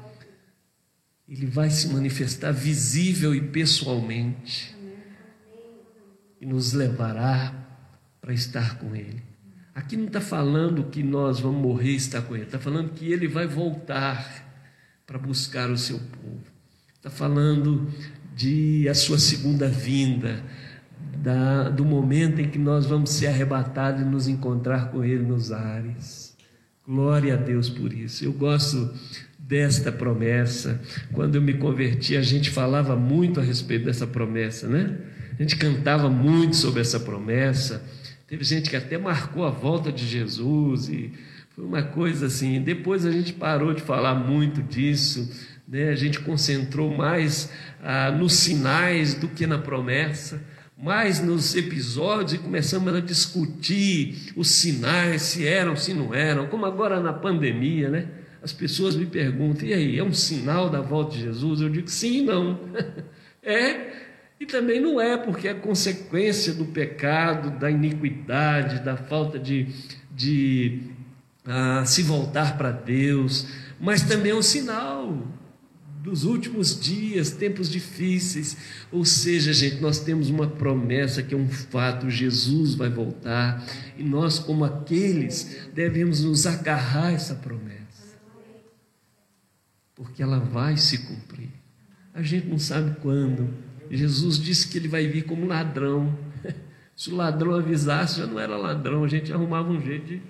ele 1.32 1.46
vai 1.46 1.70
se 1.70 1.88
manifestar 1.88 2.52
visível 2.52 3.34
e 3.34 3.40
pessoalmente 3.40 4.76
e 6.38 6.44
nos 6.44 6.74
levará 6.74 7.54
para 8.20 8.34
estar 8.34 8.78
com 8.78 8.94
Ele. 8.94 9.22
Aqui 9.74 9.96
não 9.96 10.08
está 10.08 10.20
falando 10.20 10.90
que 10.90 11.02
nós 11.02 11.40
vamos 11.40 11.62
morrer 11.62 11.92
e 11.92 11.96
estar 11.96 12.20
com 12.20 12.34
Ele, 12.34 12.44
está 12.44 12.58
falando 12.58 12.90
que 12.90 13.10
Ele 13.10 13.26
vai 13.26 13.46
voltar 13.46 14.46
para 15.06 15.18
buscar 15.18 15.70
o 15.70 15.78
seu 15.78 15.98
povo. 15.98 16.42
Está 16.96 17.08
falando 17.08 17.90
de 18.36 18.86
a 18.86 18.94
sua 18.94 19.18
segunda 19.18 19.68
vinda, 19.68 20.44
da, 21.16 21.70
do 21.70 21.84
momento 21.84 22.42
em 22.42 22.50
que 22.50 22.58
nós 22.58 22.84
vamos 22.84 23.08
ser 23.08 23.28
arrebatados 23.28 24.02
e 24.02 24.04
nos 24.04 24.28
encontrar 24.28 24.90
com 24.90 25.02
Ele 25.02 25.24
nos 25.24 25.50
ares. 25.50 26.36
Glória 26.86 27.34
a 27.34 27.36
Deus 27.38 27.70
por 27.70 27.90
isso. 27.90 28.22
Eu 28.22 28.34
gosto 28.34 28.92
desta 29.52 29.92
promessa. 29.92 30.80
Quando 31.12 31.35
eu 31.35 31.42
me 31.42 31.52
converti, 31.52 32.16
a 32.16 32.23
gente 32.23 32.49
falava 32.49 32.97
muito 32.97 33.38
a 33.38 33.42
respeito 33.42 33.85
dessa 33.85 34.06
promessa, 34.06 34.66
né? 34.66 34.97
A 35.38 35.42
gente 35.42 35.56
cantava 35.56 36.09
muito 36.09 36.56
sobre 36.56 36.80
essa 36.80 36.99
promessa. 36.99 37.85
Teve 38.26 38.44
gente 38.44 38.71
que 38.71 38.76
até 38.76 38.97
marcou 38.97 39.44
a 39.44 39.50
volta 39.50 39.92
de 39.92 40.06
Jesus 40.06 40.88
e 40.88 41.12
foi 41.54 41.66
uma 41.66 41.82
coisa 41.82 42.28
assim. 42.28 42.62
Depois 42.62 43.04
a 43.04 43.11
gente 43.11 43.35
parou 43.35 43.75
de 43.75 43.82
falar 43.82 44.14
muito 44.14 44.62
disso, 44.62 45.30
né? 45.68 45.90
A 45.90 45.97
gente 45.97 46.18
concentrou 46.21 46.97
mais 46.97 47.52
ah, 47.82 48.11
nos 48.11 48.32
sinais 48.32 49.12
do 49.12 49.28
que 49.28 49.47
na 49.47 49.59
promessa 49.59 50.40
mais 50.75 51.21
nos 51.21 51.54
episódios 51.54 52.32
e 52.32 52.38
começamos 52.38 52.92
a 52.92 52.99
discutir 52.99 54.32
os 54.35 54.49
sinais, 54.49 55.23
se 55.23 55.47
eram, 55.47 55.76
se 55.76 55.94
não 55.94 56.12
eram, 56.12 56.49
como 56.49 56.66
agora 56.66 56.99
na 56.99 57.12
pandemia, 57.12 57.88
né? 57.88 58.09
As 58.42 58.52
pessoas 58.52 58.96
me 58.96 59.06
perguntam: 59.06 59.66
e 59.66 59.72
aí, 59.72 59.99
é 59.99 60.04
um 60.04 60.12
sinal 60.12 60.68
da 60.68 60.80
volta 60.80 61.12
de 61.12 61.22
Jesus? 61.22 61.61
Eu 61.61 61.68
digo 61.68 61.88
sim 61.88 62.18
e 62.18 62.22
não. 62.22 62.58
é 63.42 64.02
e 64.42 64.46
também 64.46 64.80
não 64.80 65.00
é, 65.00 65.16
porque 65.16 65.46
é 65.46 65.54
consequência 65.54 66.52
do 66.52 66.64
pecado, 66.64 67.61
da 67.61 67.70
iniquidade, 67.70 68.84
da 68.84 68.96
falta 68.96 69.38
de, 69.38 69.68
de 70.11 70.80
ah, 71.46 71.84
se 71.87 72.02
voltar 72.02 72.58
para 72.58 72.72
Deus, 72.72 73.46
mas 73.78 74.02
também 74.02 74.32
é 74.32 74.34
um 74.34 74.42
sinal 74.42 75.16
dos 76.02 76.25
últimos 76.25 76.76
dias, 76.80 77.30
tempos 77.30 77.70
difíceis. 77.70 78.56
Ou 78.90 79.04
seja, 79.04 79.52
gente, 79.52 79.80
nós 79.80 80.00
temos 80.00 80.28
uma 80.28 80.49
promessa 80.49 81.22
que 81.22 81.34
é 81.34 81.38
um 81.38 81.49
fato: 81.49 82.11
Jesus 82.11 82.75
vai 82.75 82.90
voltar, 82.90 83.64
e 83.96 84.02
nós, 84.02 84.40
como 84.40 84.64
aqueles, 84.64 85.68
devemos 85.72 86.25
nos 86.25 86.49
agarrar 86.49 87.06
a 87.06 87.12
essa 87.12 87.37
promessa 87.37 87.81
porque 90.02 90.23
ela 90.23 90.38
vai 90.38 90.76
se 90.76 90.99
cumprir. 90.99 91.49
A 92.12 92.23
gente 92.23 92.49
não 92.49 92.59
sabe 92.59 92.97
quando. 93.00 93.49
Jesus 93.90 94.38
disse 94.38 94.68
que 94.68 94.76
ele 94.76 94.88
vai 94.88 95.06
vir 95.06 95.25
como 95.25 95.47
ladrão. 95.47 96.18
Se 96.97 97.11
o 97.11 97.16
ladrão 97.16 97.54
avisasse, 97.54 98.18
já 98.18 98.26
não 98.26 98.38
era 98.38 98.56
ladrão, 98.56 99.04
a 99.04 99.09
gente 99.09 99.32
arrumava 99.32 99.71
um 99.71 99.80
jeito 99.80 100.06
de. 100.06 100.23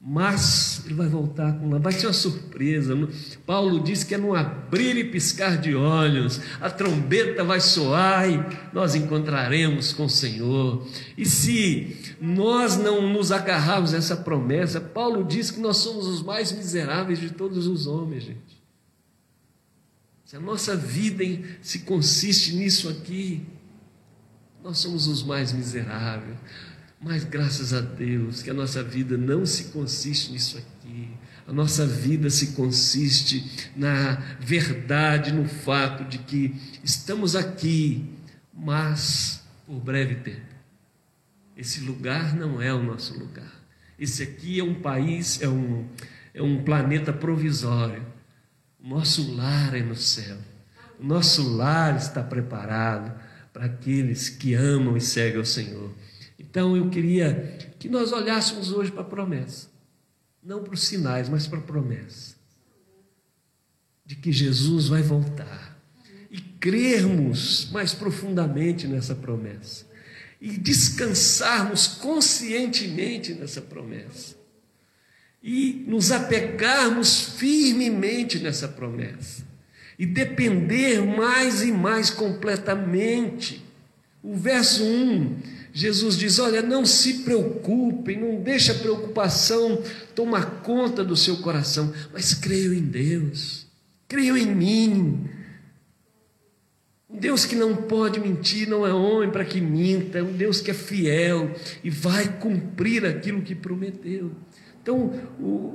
Mas 0.00 0.84
ele 0.84 0.94
vai 0.94 1.08
voltar 1.08 1.58
com 1.58 1.70
lá, 1.70 1.78
vai 1.78 1.92
ser 1.92 2.06
uma 2.06 2.12
surpresa. 2.12 2.94
Paulo 3.44 3.80
disse 3.80 4.06
que 4.06 4.14
é 4.14 4.18
num 4.18 4.32
abrir 4.32 4.96
e 4.96 5.04
piscar 5.04 5.58
de 5.58 5.74
olhos, 5.74 6.40
a 6.60 6.70
trombeta 6.70 7.42
vai 7.42 7.60
soar 7.60 8.30
e 8.30 8.40
nós 8.72 8.94
encontraremos 8.94 9.92
com 9.92 10.04
o 10.04 10.10
Senhor. 10.10 10.86
E 11.16 11.26
se 11.26 11.96
nós 12.20 12.76
não 12.76 13.12
nos 13.12 13.32
agarrarmos 13.32 13.92
a 13.92 13.96
essa 13.96 14.16
promessa, 14.16 14.80
Paulo 14.80 15.24
diz 15.24 15.50
que 15.50 15.58
nós 15.58 15.78
somos 15.78 16.06
os 16.06 16.22
mais 16.22 16.52
miseráveis 16.52 17.18
de 17.18 17.30
todos 17.30 17.66
os 17.66 17.88
homens, 17.88 18.22
gente. 18.22 18.57
Se 20.28 20.36
a 20.36 20.40
nossa 20.40 20.76
vida 20.76 21.24
se 21.62 21.78
consiste 21.78 22.54
nisso 22.54 22.86
aqui, 22.90 23.46
nós 24.62 24.76
somos 24.76 25.06
os 25.06 25.22
mais 25.22 25.54
miseráveis. 25.54 26.36
Mas 27.00 27.24
graças 27.24 27.72
a 27.72 27.80
Deus 27.80 28.42
que 28.42 28.50
a 28.50 28.52
nossa 28.52 28.82
vida 28.82 29.16
não 29.16 29.46
se 29.46 29.72
consiste 29.72 30.30
nisso 30.30 30.58
aqui. 30.58 31.08
A 31.46 31.52
nossa 31.54 31.86
vida 31.86 32.28
se 32.28 32.48
consiste 32.48 33.72
na 33.74 34.16
verdade, 34.38 35.32
no 35.32 35.48
fato 35.48 36.04
de 36.04 36.18
que 36.18 36.54
estamos 36.84 37.34
aqui, 37.34 38.04
mas 38.52 39.42
por 39.66 39.80
breve 39.80 40.16
tempo. 40.16 40.54
Esse 41.56 41.80
lugar 41.80 42.36
não 42.36 42.60
é 42.60 42.70
o 42.74 42.82
nosso 42.82 43.18
lugar. 43.18 43.64
Esse 43.98 44.24
aqui 44.24 44.60
é 44.60 44.62
um 44.62 44.74
país, 44.74 45.40
é 45.40 45.48
um, 45.48 45.88
é 46.34 46.42
um 46.42 46.62
planeta 46.62 47.14
provisório 47.14 48.07
nosso 48.80 49.34
lar 49.34 49.74
é 49.74 49.82
no 49.82 49.96
céu. 49.96 50.36
O 50.98 51.04
nosso 51.04 51.56
lar 51.56 51.96
está 51.96 52.22
preparado 52.22 53.12
para 53.52 53.66
aqueles 53.66 54.28
que 54.28 54.54
amam 54.54 54.96
e 54.96 55.00
seguem 55.00 55.38
ao 55.38 55.44
Senhor. 55.44 55.92
Então 56.38 56.76
eu 56.76 56.88
queria 56.88 57.58
que 57.78 57.88
nós 57.88 58.12
olhássemos 58.12 58.72
hoje 58.72 58.90
para 58.92 59.02
a 59.02 59.04
promessa, 59.04 59.68
não 60.42 60.62
para 60.62 60.74
os 60.74 60.84
sinais, 60.86 61.28
mas 61.28 61.46
para 61.46 61.58
a 61.58 61.62
promessa. 61.62 62.36
De 64.06 64.14
que 64.14 64.32
Jesus 64.32 64.88
vai 64.88 65.02
voltar. 65.02 65.76
E 66.30 66.40
crermos 66.40 67.68
mais 67.70 67.92
profundamente 67.92 68.86
nessa 68.86 69.14
promessa. 69.14 69.86
E 70.40 70.56
descansarmos 70.56 71.88
conscientemente 71.88 73.34
nessa 73.34 73.60
promessa 73.60 74.37
e 75.42 75.84
nos 75.86 76.10
apegarmos 76.10 77.20
firmemente 77.38 78.38
nessa 78.38 78.68
promessa 78.68 79.46
e 79.98 80.06
depender 80.06 81.04
mais 81.04 81.62
e 81.62 81.72
mais 81.72 82.10
completamente. 82.10 83.64
O 84.22 84.34
verso 84.36 84.84
1, 84.84 85.36
Jesus 85.72 86.16
diz: 86.16 86.38
Olha, 86.38 86.62
não 86.62 86.84
se 86.84 87.22
preocupem, 87.24 88.18
não 88.18 88.40
deixe 88.40 88.70
a 88.70 88.74
preocupação 88.74 89.82
tomar 90.14 90.62
conta 90.62 91.04
do 91.04 91.16
seu 91.16 91.38
coração, 91.38 91.92
mas 92.12 92.34
creio 92.34 92.72
em 92.72 92.82
Deus, 92.82 93.66
creio 94.06 94.36
em 94.36 94.46
mim. 94.46 95.28
Um 97.10 97.16
Deus 97.16 97.46
que 97.46 97.56
não 97.56 97.74
pode 97.74 98.20
mentir, 98.20 98.68
não 98.68 98.86
é 98.86 98.92
homem 98.92 99.30
para 99.30 99.44
que 99.44 99.60
minta, 99.60 100.18
é 100.18 100.22
um 100.22 100.32
Deus 100.32 100.60
que 100.60 100.70
é 100.70 100.74
fiel 100.74 101.54
e 101.82 101.88
vai 101.88 102.38
cumprir 102.38 103.06
aquilo 103.06 103.40
que 103.40 103.54
prometeu. 103.54 104.30
Então, 104.88 105.12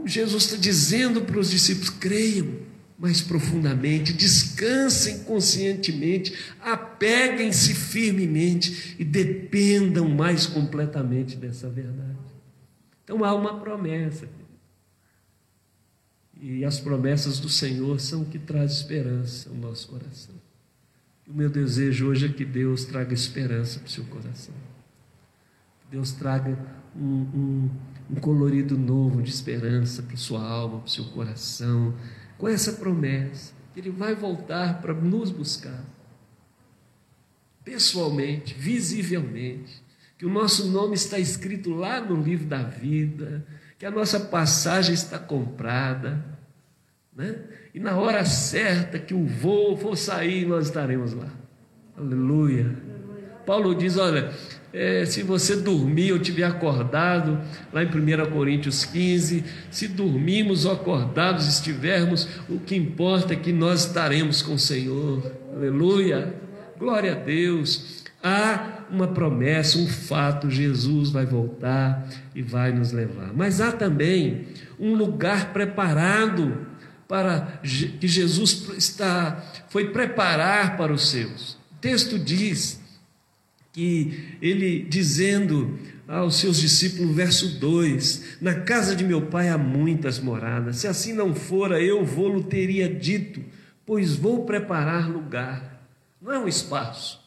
Jesus 0.07 0.45
está 0.45 0.57
dizendo 0.57 1.21
para 1.21 1.37
os 1.37 1.51
discípulos: 1.51 1.91
creiam 1.91 2.63
mais 2.97 3.21
profundamente, 3.21 4.11
descansem 4.11 5.19
conscientemente, 5.19 6.33
apeguem-se 6.59 7.75
firmemente 7.75 8.95
e 8.97 9.05
dependam 9.05 10.09
mais 10.09 10.47
completamente 10.47 11.35
dessa 11.35 11.69
verdade. 11.69 12.17
Então, 13.03 13.23
há 13.23 13.35
uma 13.35 13.59
promessa. 13.59 14.27
E 16.41 16.65
as 16.65 16.79
promessas 16.79 17.39
do 17.39 17.49
Senhor 17.49 17.99
são 17.99 18.23
o 18.23 18.25
que 18.25 18.39
traz 18.39 18.71
esperança 18.71 19.49
ao 19.49 19.55
nosso 19.55 19.87
coração. 19.87 20.33
O 21.27 21.33
meu 21.33 21.49
desejo 21.49 22.07
hoje 22.07 22.25
é 22.25 22.29
que 22.29 22.43
Deus 22.43 22.83
traga 22.83 23.13
esperança 23.13 23.79
para 23.79 23.87
o 23.87 23.91
seu 23.91 24.05
coração. 24.05 24.55
Deus 25.89 26.11
traga 26.11 26.57
um, 26.95 27.21
um 27.33 27.69
um 28.09 28.15
colorido 28.15 28.77
novo 28.77 29.21
de 29.21 29.29
esperança 29.29 30.03
para 30.03 30.17
sua 30.17 30.41
alma, 30.41 30.79
para 30.79 30.87
o 30.87 30.89
seu 30.89 31.05
coração, 31.05 31.93
com 32.37 32.47
essa 32.47 32.73
promessa. 32.73 33.53
Ele 33.75 33.89
vai 33.89 34.13
voltar 34.13 34.81
para 34.81 34.93
nos 34.93 35.31
buscar, 35.31 35.83
pessoalmente, 37.63 38.53
visivelmente, 38.53 39.81
que 40.17 40.25
o 40.25 40.29
nosso 40.29 40.69
nome 40.69 40.93
está 40.93 41.17
escrito 41.17 41.71
lá 41.71 41.99
no 41.99 42.21
livro 42.21 42.45
da 42.45 42.61
vida, 42.61 43.45
que 43.79 43.85
a 43.85 43.91
nossa 43.91 44.19
passagem 44.19 44.93
está 44.93 45.17
comprada, 45.17 46.23
né? 47.15 47.35
E 47.73 47.79
na 47.79 47.97
hora 47.97 48.23
certa 48.23 48.99
que 48.99 49.13
o 49.13 49.25
voo 49.25 49.75
for 49.75 49.97
sair, 49.97 50.45
nós 50.45 50.67
estaremos 50.67 51.13
lá. 51.13 51.29
Aleluia. 51.97 52.75
Paulo 53.45 53.73
diz: 53.75 53.97
olha, 53.97 54.31
é, 54.73 55.05
se 55.05 55.21
você 55.21 55.55
dormir 55.55 56.11
ou 56.11 56.19
tiver 56.19 56.45
acordado, 56.45 57.39
lá 57.71 57.83
em 57.83 57.87
1 57.87 58.31
Coríntios 58.31 58.83
15, 58.83 59.43
se 59.69 59.87
dormimos 59.87 60.65
ou 60.65 60.71
acordados 60.71 61.47
estivermos, 61.47 62.27
o 62.49 62.59
que 62.59 62.75
importa 62.75 63.33
é 63.33 63.35
que 63.35 63.53
nós 63.53 63.85
estaremos 63.85 64.41
com 64.41 64.55
o 64.55 64.59
Senhor. 64.59 65.31
Aleluia. 65.55 66.33
Glória 66.79 67.11
a 67.11 67.15
Deus. 67.15 68.03
Há 68.23 68.85
uma 68.89 69.07
promessa, 69.07 69.77
um 69.77 69.87
fato: 69.87 70.49
Jesus 70.49 71.11
vai 71.11 71.25
voltar 71.25 72.07
e 72.33 72.41
vai 72.41 72.71
nos 72.71 72.91
levar. 72.91 73.31
Mas 73.31 73.61
há 73.61 73.71
também 73.71 74.47
um 74.79 74.95
lugar 74.95 75.53
preparado 75.53 76.65
para 77.07 77.59
que 77.99 78.07
Jesus 78.07 78.69
está 78.75 79.43
foi 79.69 79.89
preparar 79.89 80.77
para 80.77 80.91
os 80.91 81.09
seus. 81.09 81.53
O 81.73 81.75
texto 81.79 82.17
diz 82.17 82.82
que 83.73 84.37
ele 84.39 84.83
dizendo 84.83 85.79
aos 86.07 86.35
seus 86.35 86.57
discípulos, 86.61 87.13
verso 87.13 87.59
2: 87.59 88.37
Na 88.39 88.61
casa 88.61 88.95
de 88.95 89.03
meu 89.03 89.23
pai 89.23 89.49
há 89.49 89.57
muitas 89.57 90.19
moradas, 90.19 90.77
se 90.77 90.87
assim 90.87 91.11
não 91.11 91.35
fora, 91.35 91.81
eu 91.81 92.05
vou-lo 92.05 92.43
teria 92.43 92.87
dito, 92.87 93.43
pois 93.85 94.15
vou 94.15 94.45
preparar 94.45 95.09
lugar. 95.09 95.83
Não 96.21 96.31
é 96.31 96.39
um 96.39 96.47
espaço, 96.47 97.19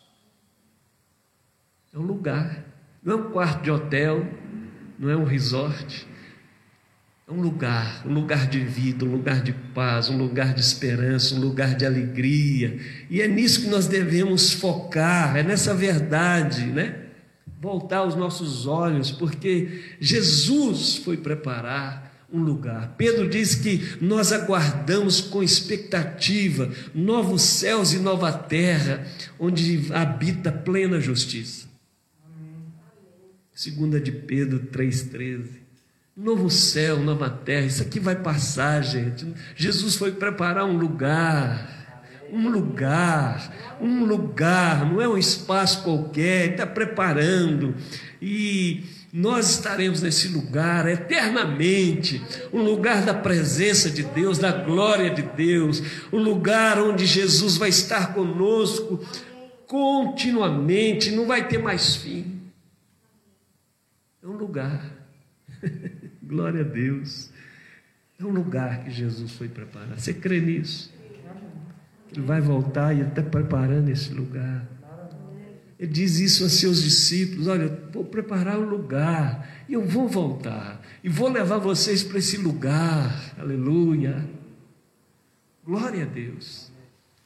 é 1.92 1.98
um 1.98 2.02
lugar, 2.02 2.64
não 3.02 3.12
é 3.12 3.16
um 3.16 3.30
quarto 3.30 3.62
de 3.62 3.70
hotel, 3.70 4.26
não 4.98 5.10
é 5.10 5.16
um 5.16 5.24
resort, 5.24 6.06
um 7.28 7.40
lugar, 7.40 8.06
um 8.06 8.14
lugar 8.14 8.46
de 8.46 8.60
vida, 8.60 9.04
um 9.04 9.10
lugar 9.10 9.42
de 9.42 9.52
paz, 9.52 10.08
um 10.08 10.16
lugar 10.16 10.54
de 10.54 10.60
esperança, 10.60 11.34
um 11.34 11.40
lugar 11.40 11.74
de 11.74 11.84
alegria. 11.84 12.78
E 13.10 13.20
é 13.20 13.26
nisso 13.26 13.62
que 13.62 13.68
nós 13.68 13.88
devemos 13.88 14.52
focar, 14.52 15.36
é 15.36 15.42
nessa 15.42 15.74
verdade, 15.74 16.66
né? 16.66 17.06
Voltar 17.60 18.04
os 18.04 18.14
nossos 18.14 18.66
olhos, 18.66 19.10
porque 19.10 19.96
Jesus 19.98 20.96
foi 20.98 21.16
preparar 21.16 22.26
um 22.32 22.38
lugar. 22.38 22.94
Pedro 22.96 23.28
diz 23.28 23.56
que 23.56 23.96
nós 24.00 24.30
aguardamos 24.30 25.20
com 25.20 25.42
expectativa 25.42 26.70
novos 26.94 27.42
céus 27.42 27.92
e 27.92 27.98
nova 27.98 28.32
terra, 28.32 29.04
onde 29.36 29.92
habita 29.92 30.52
plena 30.52 31.00
justiça. 31.00 31.66
Segunda 33.52 33.98
de 33.98 34.12
Pedro 34.12 34.60
3,13. 34.70 35.65
Novo 36.16 36.48
céu, 36.48 36.98
nova 36.98 37.28
terra, 37.28 37.66
isso 37.66 37.82
aqui 37.82 38.00
vai 38.00 38.16
passar, 38.16 38.82
gente. 38.82 39.34
Jesus 39.54 39.96
foi 39.96 40.12
preparar 40.12 40.64
um 40.64 40.78
lugar, 40.78 42.00
um 42.32 42.48
lugar, 42.48 43.76
um 43.78 44.02
lugar, 44.02 44.90
não 44.90 44.98
é 44.98 45.06
um 45.06 45.18
espaço 45.18 45.82
qualquer, 45.82 46.52
está 46.52 46.66
preparando. 46.66 47.74
E 48.20 48.84
nós 49.12 49.50
estaremos 49.50 50.00
nesse 50.00 50.28
lugar 50.28 50.88
eternamente 50.88 52.24
um 52.50 52.62
lugar 52.62 53.04
da 53.04 53.12
presença 53.12 53.90
de 53.90 54.02
Deus, 54.02 54.38
da 54.38 54.52
glória 54.52 55.10
de 55.10 55.20
Deus, 55.20 55.82
um 56.10 56.18
lugar 56.18 56.78
onde 56.78 57.04
Jesus 57.04 57.58
vai 57.58 57.68
estar 57.68 58.14
conosco 58.14 59.04
continuamente, 59.66 61.10
não 61.10 61.26
vai 61.26 61.46
ter 61.46 61.58
mais 61.58 61.96
fim. 61.96 62.40
É 64.22 64.26
um 64.26 64.38
lugar. 64.38 64.82
Glória 66.26 66.62
a 66.62 66.64
Deus. 66.64 67.30
É 68.18 68.24
um 68.24 68.30
lugar 68.30 68.82
que 68.82 68.90
Jesus 68.90 69.32
foi 69.32 69.48
preparar. 69.48 69.98
Você 69.98 70.12
crê 70.12 70.40
nisso? 70.40 70.92
Ele 72.10 72.22
vai 72.22 72.40
voltar 72.40 72.94
e 72.94 73.00
está 73.00 73.22
preparando 73.22 73.88
esse 73.90 74.12
lugar. 74.12 74.66
Ele 75.78 75.92
diz 75.92 76.18
isso 76.18 76.44
a 76.44 76.48
seus 76.48 76.82
discípulos: 76.82 77.46
Olha, 77.46 77.68
vou 77.92 78.04
preparar 78.04 78.58
um 78.58 78.64
lugar 78.64 79.64
e 79.68 79.74
eu 79.74 79.86
vou 79.86 80.08
voltar 80.08 80.80
e 81.04 81.08
vou 81.08 81.28
levar 81.28 81.58
vocês 81.58 82.02
para 82.02 82.18
esse 82.18 82.38
lugar. 82.38 83.34
Aleluia. 83.38 84.26
Glória 85.64 86.04
a 86.04 86.06
Deus. 86.06 86.72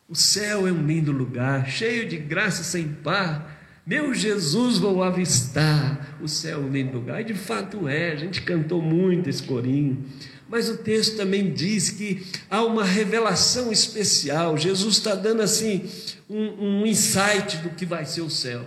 O 0.09 0.15
céu 0.17 0.67
é 0.67 0.73
um 0.73 0.85
lindo 0.85 1.13
lugar, 1.13 1.69
cheio 1.69 2.09
de 2.09 2.19
graça 2.19 2.65
sem 2.65 2.89
par 2.89 3.60
meu 3.91 4.15
Jesus, 4.15 4.79
vou 4.79 5.03
avistar 5.03 6.17
o 6.23 6.29
céu 6.29 6.63
lindo 6.69 6.97
lugar. 6.97 7.21
E 7.23 7.25
de 7.25 7.35
fato 7.35 7.89
é, 7.89 8.13
a 8.13 8.15
gente 8.15 8.41
cantou 8.43 8.81
muito 8.81 9.29
esse 9.29 9.43
corinho. 9.43 10.05
Mas 10.49 10.69
o 10.69 10.77
texto 10.77 11.17
também 11.17 11.53
diz 11.53 11.91
que 11.91 12.25
há 12.49 12.63
uma 12.63 12.85
revelação 12.85 13.73
especial. 13.73 14.57
Jesus 14.57 14.99
está 14.99 15.17
dando 15.17 15.43
assim 15.43 15.91
um, 16.29 16.67
um 16.67 16.87
insight 16.87 17.57
do 17.65 17.71
que 17.71 17.85
vai 17.85 18.07
ser 18.07 18.21
o 18.21 18.31
céu. 18.31 18.65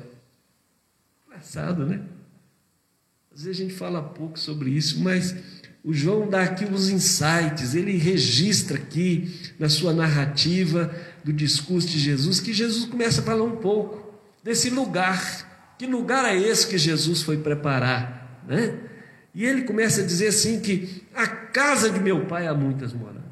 Engraçado, 1.25 1.85
né? 1.85 2.01
Às 3.33 3.45
vezes 3.45 3.61
a 3.61 3.63
gente 3.63 3.75
fala 3.75 4.03
pouco 4.03 4.37
sobre 4.37 4.71
isso, 4.71 4.99
mas 4.99 5.33
o 5.85 5.93
João 5.93 6.29
dá 6.29 6.43
aqui 6.43 6.65
os 6.65 6.89
insights, 6.89 7.75
ele 7.75 7.95
registra 7.95 8.75
aqui 8.75 9.33
na 9.57 9.69
sua 9.69 9.93
narrativa 9.93 10.93
do 11.23 11.31
discurso 11.31 11.87
de 11.87 11.97
Jesus, 11.97 12.41
que 12.41 12.51
Jesus 12.51 12.83
começa 12.83 13.21
a 13.21 13.23
falar 13.23 13.43
um 13.43 13.55
pouco 13.55 14.02
desse 14.43 14.69
lugar. 14.69 15.75
Que 15.77 15.87
lugar 15.87 16.25
é 16.25 16.37
esse 16.37 16.67
que 16.67 16.77
Jesus 16.77 17.23
foi 17.23 17.37
preparar? 17.37 18.43
Né? 18.47 18.79
E 19.33 19.45
ele 19.45 19.63
começa 19.63 20.01
a 20.01 20.05
dizer 20.05 20.27
assim 20.27 20.59
que 20.59 21.07
a 21.15 21.27
casa 21.27 21.89
de 21.89 21.99
meu 21.99 22.25
pai 22.25 22.45
há 22.45 22.53
muitas 22.53 22.93
moradas. 22.93 23.23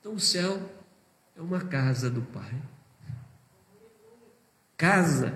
Então 0.00 0.14
o 0.14 0.20
céu 0.20 0.60
é 1.36 1.40
uma 1.40 1.60
casa 1.60 2.10
do 2.10 2.20
Pai. 2.20 2.54
Casa 4.76 5.34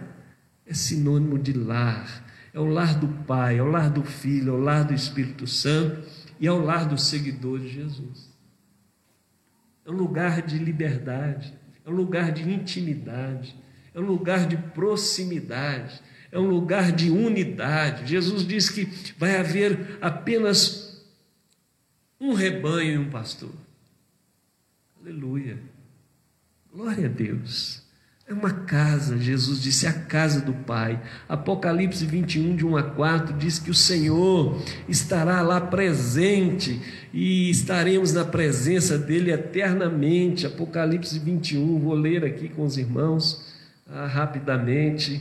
é 0.66 0.74
sinônimo 0.74 1.38
de 1.38 1.52
lar. 1.52 2.24
É 2.52 2.60
o 2.60 2.66
lar 2.66 2.98
do 2.98 3.08
Pai, 3.24 3.58
é 3.58 3.62
o 3.62 3.66
lar 3.66 3.90
do 3.90 4.04
Filho, 4.04 4.54
é 4.54 4.56
o 4.56 4.60
lar 4.60 4.84
do 4.84 4.94
Espírito 4.94 5.46
Santo 5.46 6.06
e 6.38 6.46
é 6.46 6.52
o 6.52 6.62
lar 6.62 6.86
do 6.86 6.96
seguidor 6.96 7.58
de 7.58 7.68
Jesus. 7.68 8.32
É 9.84 9.90
um 9.90 9.94
lugar 9.94 10.40
de 10.42 10.58
liberdade, 10.58 11.52
é 11.84 11.90
um 11.90 11.92
lugar 11.92 12.32
de 12.32 12.48
intimidade, 12.48 13.56
é 13.94 14.00
um 14.00 14.04
lugar 14.04 14.46
de 14.48 14.56
proximidade, 14.56 16.02
é 16.32 16.38
um 16.38 16.48
lugar 16.48 16.90
de 16.90 17.10
unidade. 17.10 18.06
Jesus 18.06 18.44
diz 18.46 18.68
que 18.68 18.86
vai 19.16 19.36
haver 19.36 19.98
apenas 20.00 21.04
um 22.20 22.32
rebanho 22.32 22.94
e 22.94 22.98
um 22.98 23.10
pastor. 23.10 23.52
Aleluia. 25.00 25.58
Glória 26.72 27.06
a 27.06 27.08
Deus. 27.08 27.84
É 28.26 28.32
uma 28.32 28.50
casa, 28.50 29.18
Jesus 29.18 29.60
disse, 29.62 29.84
é 29.84 29.90
a 29.90 29.92
casa 29.92 30.40
do 30.40 30.54
Pai. 30.54 31.00
Apocalipse 31.28 32.06
21, 32.06 32.56
de 32.56 32.64
1 32.64 32.76
a 32.78 32.82
4, 32.82 33.36
diz 33.36 33.58
que 33.58 33.70
o 33.70 33.74
Senhor 33.74 34.60
estará 34.88 35.42
lá 35.42 35.60
presente 35.60 36.80
e 37.12 37.50
estaremos 37.50 38.14
na 38.14 38.24
presença 38.24 38.96
dEle 38.96 39.30
eternamente. 39.30 40.46
Apocalipse 40.46 41.18
21, 41.18 41.78
vou 41.78 41.94
ler 41.94 42.24
aqui 42.24 42.48
com 42.48 42.64
os 42.64 42.78
irmãos 42.78 43.43
ah, 43.88 44.06
rapidamente 44.06 45.20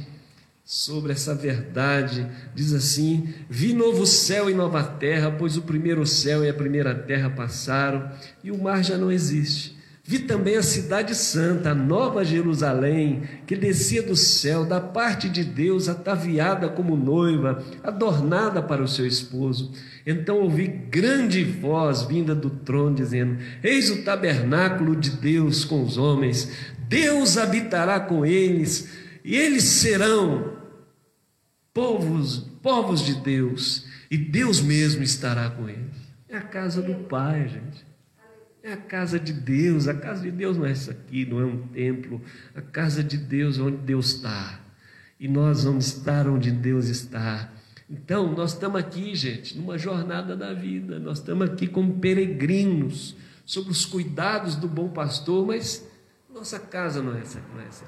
sobre 0.63 1.11
essa 1.11 1.35
verdade. 1.35 2.25
Diz 2.55 2.73
assim: 2.73 3.33
Vi 3.49 3.73
novo 3.73 4.05
céu 4.05 4.49
e 4.49 4.53
nova 4.53 4.83
terra, 4.83 5.31
pois 5.31 5.57
o 5.57 5.63
primeiro 5.63 6.05
céu 6.05 6.43
e 6.43 6.49
a 6.49 6.53
primeira 6.53 6.95
terra 6.95 7.29
passaram 7.29 8.11
e 8.43 8.51
o 8.51 8.61
mar 8.61 8.83
já 8.83 8.97
não 8.97 9.11
existe. 9.11 9.83
Vi 10.05 10.19
também 10.19 10.57
a 10.57 10.61
cidade 10.61 11.15
santa, 11.15 11.71
a 11.71 11.75
nova 11.75 12.25
Jerusalém, 12.25 13.23
que 13.47 13.55
descia 13.55 14.03
do 14.03 14.17
céu, 14.17 14.65
da 14.65 14.81
parte 14.81 15.29
de 15.29 15.45
Deus, 15.45 15.87
ataviada 15.87 16.67
como 16.67 16.97
noiva, 16.97 17.63
adornada 17.81 18.61
para 18.61 18.83
o 18.83 18.87
seu 18.87 19.07
esposo. 19.07 19.71
Então 20.05 20.41
ouvi 20.41 20.67
grande 20.67 21.41
voz 21.45 22.01
vinda 22.01 22.35
do 22.35 22.49
trono, 22.49 22.97
dizendo: 22.97 23.37
Eis 23.63 23.89
o 23.89 24.03
tabernáculo 24.03 24.93
de 24.93 25.09
Deus 25.11 25.63
com 25.63 25.81
os 25.81 25.97
homens, 25.97 26.51
Deus 26.93 27.37
habitará 27.37 27.99
com 27.99 28.23
eles, 28.23 28.87
e 29.25 29.35
eles 29.35 29.63
serão 29.63 30.57
povos, 31.73 32.37
povos 32.61 33.03
de 33.03 33.15
Deus, 33.15 33.87
e 34.11 34.17
Deus 34.17 34.61
mesmo 34.61 35.01
estará 35.01 35.49
com 35.49 35.67
eles. 35.67 35.95
É 36.29 36.37
a 36.37 36.41
casa 36.41 36.83
do 36.83 36.93
Pai, 37.05 37.47
gente. 37.47 37.83
É 38.61 38.73
a 38.73 38.77
casa 38.77 39.19
de 39.19 39.33
Deus. 39.33 39.87
A 39.87 39.93
casa 39.95 40.21
de 40.21 40.31
Deus 40.31 40.55
não 40.55 40.65
é 40.65 40.71
essa 40.71 40.91
aqui, 40.91 41.25
não 41.25 41.41
é 41.41 41.45
um 41.45 41.67
templo. 41.67 42.21
A 42.55 42.61
casa 42.61 43.03
de 43.03 43.17
Deus 43.17 43.57
é 43.57 43.61
onde 43.61 43.77
Deus 43.77 44.13
está. 44.13 44.59
E 45.19 45.27
nós 45.27 45.63
vamos 45.63 45.87
estar 45.87 46.27
onde 46.27 46.51
Deus 46.51 46.89
está. 46.89 47.51
Então, 47.89 48.31
nós 48.33 48.53
estamos 48.53 48.79
aqui, 48.79 49.15
gente, 49.15 49.57
numa 49.57 49.77
jornada 49.77 50.35
da 50.35 50.53
vida. 50.53 50.99
Nós 50.99 51.17
estamos 51.17 51.49
aqui 51.49 51.67
como 51.67 51.99
peregrinos, 51.99 53.15
sob 53.45 53.71
os 53.71 53.83
cuidados 53.83 54.55
do 54.55 54.67
bom 54.67 54.89
pastor, 54.89 55.45
mas 55.45 55.85
nossa 56.33 56.59
casa 56.59 57.01
não 57.01 57.15
é 57.15 57.21
essa, 57.21 57.39
não 57.53 57.61
é 57.61 57.67
essa. 57.67 57.85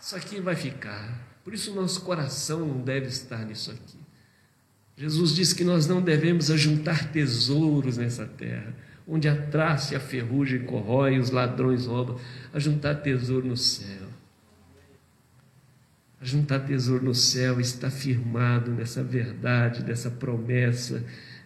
Isso 0.00 0.16
aqui 0.16 0.40
vai 0.40 0.56
ficar. 0.56 1.26
Por 1.44 1.52
isso, 1.52 1.74
nosso 1.74 2.02
coração 2.02 2.66
não 2.66 2.80
deve 2.80 3.06
estar 3.06 3.44
nisso 3.44 3.70
aqui. 3.70 3.98
Jesus 4.96 5.34
disse 5.34 5.54
que 5.54 5.64
nós 5.64 5.86
não 5.86 6.02
devemos 6.02 6.50
ajuntar 6.50 7.12
tesouros 7.12 7.96
nessa 7.96 8.26
terra, 8.26 8.74
onde 9.06 9.28
a 9.28 9.46
traça 9.46 9.94
e 9.94 9.96
a 9.96 10.00
ferrugem 10.00 10.64
corrói, 10.64 11.18
os 11.18 11.30
ladrões 11.30 11.86
roubam, 11.86 12.18
ajuntar 12.52 13.00
tesouro 13.00 13.46
no 13.46 13.56
céu. 13.56 14.08
Ajuntar 16.20 16.66
tesouro 16.66 17.04
no 17.04 17.14
céu 17.14 17.60
está 17.60 17.90
firmado 17.90 18.72
nessa 18.72 19.04
verdade, 19.04 19.84
nessa 19.84 20.10
promessa 20.10 21.04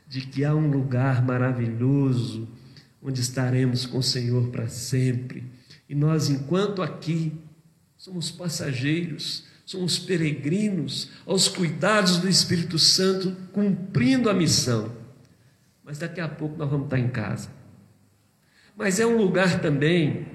de 0.08 0.22
que 0.22 0.44
há 0.44 0.54
um 0.54 0.70
lugar 0.70 1.22
maravilhoso 1.22 2.48
onde 3.02 3.20
estaremos 3.20 3.84
com 3.84 3.98
o 3.98 4.02
Senhor 4.02 4.48
para 4.48 4.68
sempre. 4.68 5.44
E 5.92 5.94
nós, 5.94 6.30
enquanto 6.30 6.80
aqui, 6.80 7.34
somos 7.98 8.30
passageiros, 8.30 9.44
somos 9.66 9.98
peregrinos 9.98 11.10
aos 11.26 11.48
cuidados 11.48 12.16
do 12.16 12.26
Espírito 12.30 12.78
Santo, 12.78 13.36
cumprindo 13.52 14.30
a 14.30 14.32
missão. 14.32 14.90
Mas 15.84 15.98
daqui 15.98 16.18
a 16.18 16.26
pouco 16.26 16.56
nós 16.56 16.70
vamos 16.70 16.86
estar 16.86 16.98
em 16.98 17.10
casa. 17.10 17.50
Mas 18.74 19.00
é 19.00 19.06
um 19.06 19.18
lugar 19.18 19.60
também, 19.60 20.28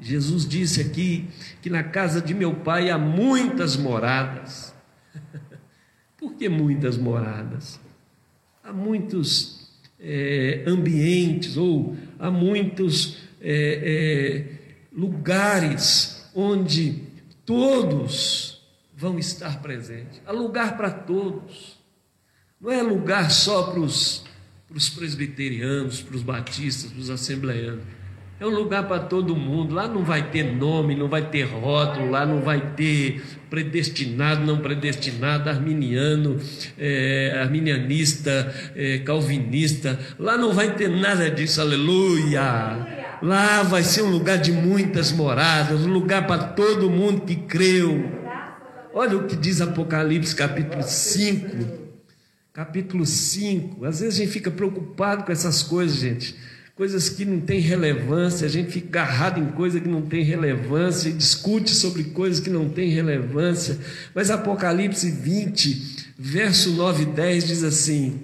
Jesus 0.00 0.48
disse 0.48 0.80
aqui, 0.80 1.28
que 1.60 1.68
na 1.68 1.82
casa 1.82 2.22
de 2.22 2.32
meu 2.32 2.54
pai 2.54 2.88
há 2.88 2.96
muitas 2.96 3.76
moradas. 3.76 4.74
Por 6.16 6.32
que 6.32 6.48
muitas 6.48 6.96
moradas? 6.96 7.78
Há 8.64 8.72
muitos 8.72 9.70
é, 10.00 10.64
ambientes 10.66 11.58
ou 11.58 11.94
há 12.18 12.30
muitos 12.30 13.18
é, 13.38 14.54
é, 14.54 14.57
lugares 14.98 16.28
onde 16.34 17.04
todos 17.46 18.60
vão 18.96 19.16
estar 19.16 19.62
presentes. 19.62 20.20
Há 20.26 20.32
lugar 20.32 20.76
para 20.76 20.90
todos. 20.90 21.78
Não 22.60 22.72
é 22.72 22.82
lugar 22.82 23.30
só 23.30 23.70
para 23.70 23.78
os, 23.78 24.24
presbiterianos, 24.96 26.02
para 26.02 26.16
os 26.16 26.22
batistas, 26.24 26.90
para 26.90 27.00
os 27.00 27.10
assembleanos. 27.10 27.84
É 28.40 28.46
um 28.46 28.50
lugar 28.50 28.88
para 28.88 28.98
todo 28.98 29.36
mundo. 29.36 29.72
Lá 29.72 29.86
não 29.86 30.02
vai 30.02 30.30
ter 30.30 30.42
nome, 30.42 30.96
não 30.96 31.08
vai 31.08 31.30
ter 31.30 31.44
rótulo, 31.44 32.10
lá 32.10 32.26
não 32.26 32.40
vai 32.40 32.74
ter 32.74 33.22
predestinado, 33.48 34.44
não 34.44 34.58
predestinado, 34.58 35.48
arminiano, 35.48 36.40
é, 36.76 37.38
arminianista, 37.40 38.52
é, 38.74 38.98
calvinista. 38.98 39.96
Lá 40.18 40.36
não 40.36 40.52
vai 40.52 40.74
ter 40.74 40.88
nada 40.88 41.30
disso, 41.30 41.60
aleluia. 41.60 42.98
Lá 43.22 43.62
vai 43.62 43.82
ser 43.82 44.02
um 44.02 44.10
lugar 44.10 44.38
de 44.38 44.52
muitas 44.52 45.10
moradas, 45.10 45.80
um 45.80 45.92
lugar 45.92 46.26
para 46.26 46.44
todo 46.48 46.90
mundo 46.90 47.22
que 47.22 47.34
creu. 47.34 48.04
Olha 48.94 49.16
o 49.16 49.26
que 49.26 49.36
diz 49.36 49.60
Apocalipse 49.60 50.34
capítulo 50.34 50.82
5. 50.82 51.88
Capítulo 52.52 53.04
5. 53.04 53.84
Às 53.84 54.00
vezes 54.00 54.14
a 54.14 54.18
gente 54.24 54.32
fica 54.32 54.50
preocupado 54.50 55.24
com 55.24 55.32
essas 55.32 55.62
coisas, 55.62 55.98
gente. 55.98 56.34
Coisas 56.74 57.08
que 57.08 57.24
não 57.24 57.40
têm 57.40 57.58
relevância, 57.58 58.46
a 58.46 58.50
gente 58.50 58.70
fica 58.70 59.00
agarrado 59.00 59.40
em 59.40 59.46
coisas 59.46 59.82
que 59.82 59.88
não 59.88 60.02
têm 60.02 60.22
relevância, 60.22 61.10
discute 61.10 61.70
sobre 61.70 62.04
coisas 62.04 62.38
que 62.38 62.50
não 62.50 62.68
têm 62.68 62.88
relevância. 62.90 63.76
Mas 64.14 64.30
Apocalipse 64.30 65.10
20, 65.10 66.14
verso 66.16 66.70
9 66.70 67.02
e 67.02 67.06
10 67.06 67.46
diz 67.48 67.64
assim: 67.64 68.20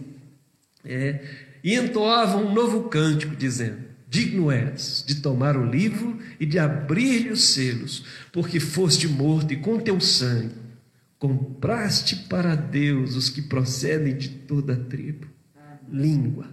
é, 0.85 1.21
E 1.65 1.75
entoava 1.75 2.37
um 2.37 2.53
novo 2.55 2.85
cântico, 2.85 3.35
dizendo: 3.35 3.84
Digno 4.15 4.49
és 4.49 5.03
de 5.05 5.17
tomar 5.17 5.57
o 5.57 5.69
livro 5.69 6.17
e 6.39 6.47
de 6.47 6.57
abrir 6.57 7.33
os 7.33 7.47
selos, 7.47 8.05
porque 8.33 8.61
foste 8.61 9.09
morto 9.09 9.53
e 9.53 9.57
com 9.57 9.81
teu 9.81 10.01
sangue 10.01 10.55
compraste 11.19 12.15
para 12.29 12.55
Deus 12.55 13.17
os 13.17 13.29
que 13.29 13.43
procedem 13.43 14.17
de 14.17 14.29
toda 14.29 14.75
a 14.75 14.77
tribo, 14.77 15.27
língua, 15.91 16.47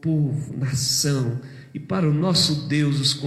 povo, 0.00 0.56
nação, 0.56 1.40
e 1.74 1.80
para 1.80 2.08
o 2.08 2.14
nosso 2.14 2.68
Deus 2.68 3.00
os 3.00 3.20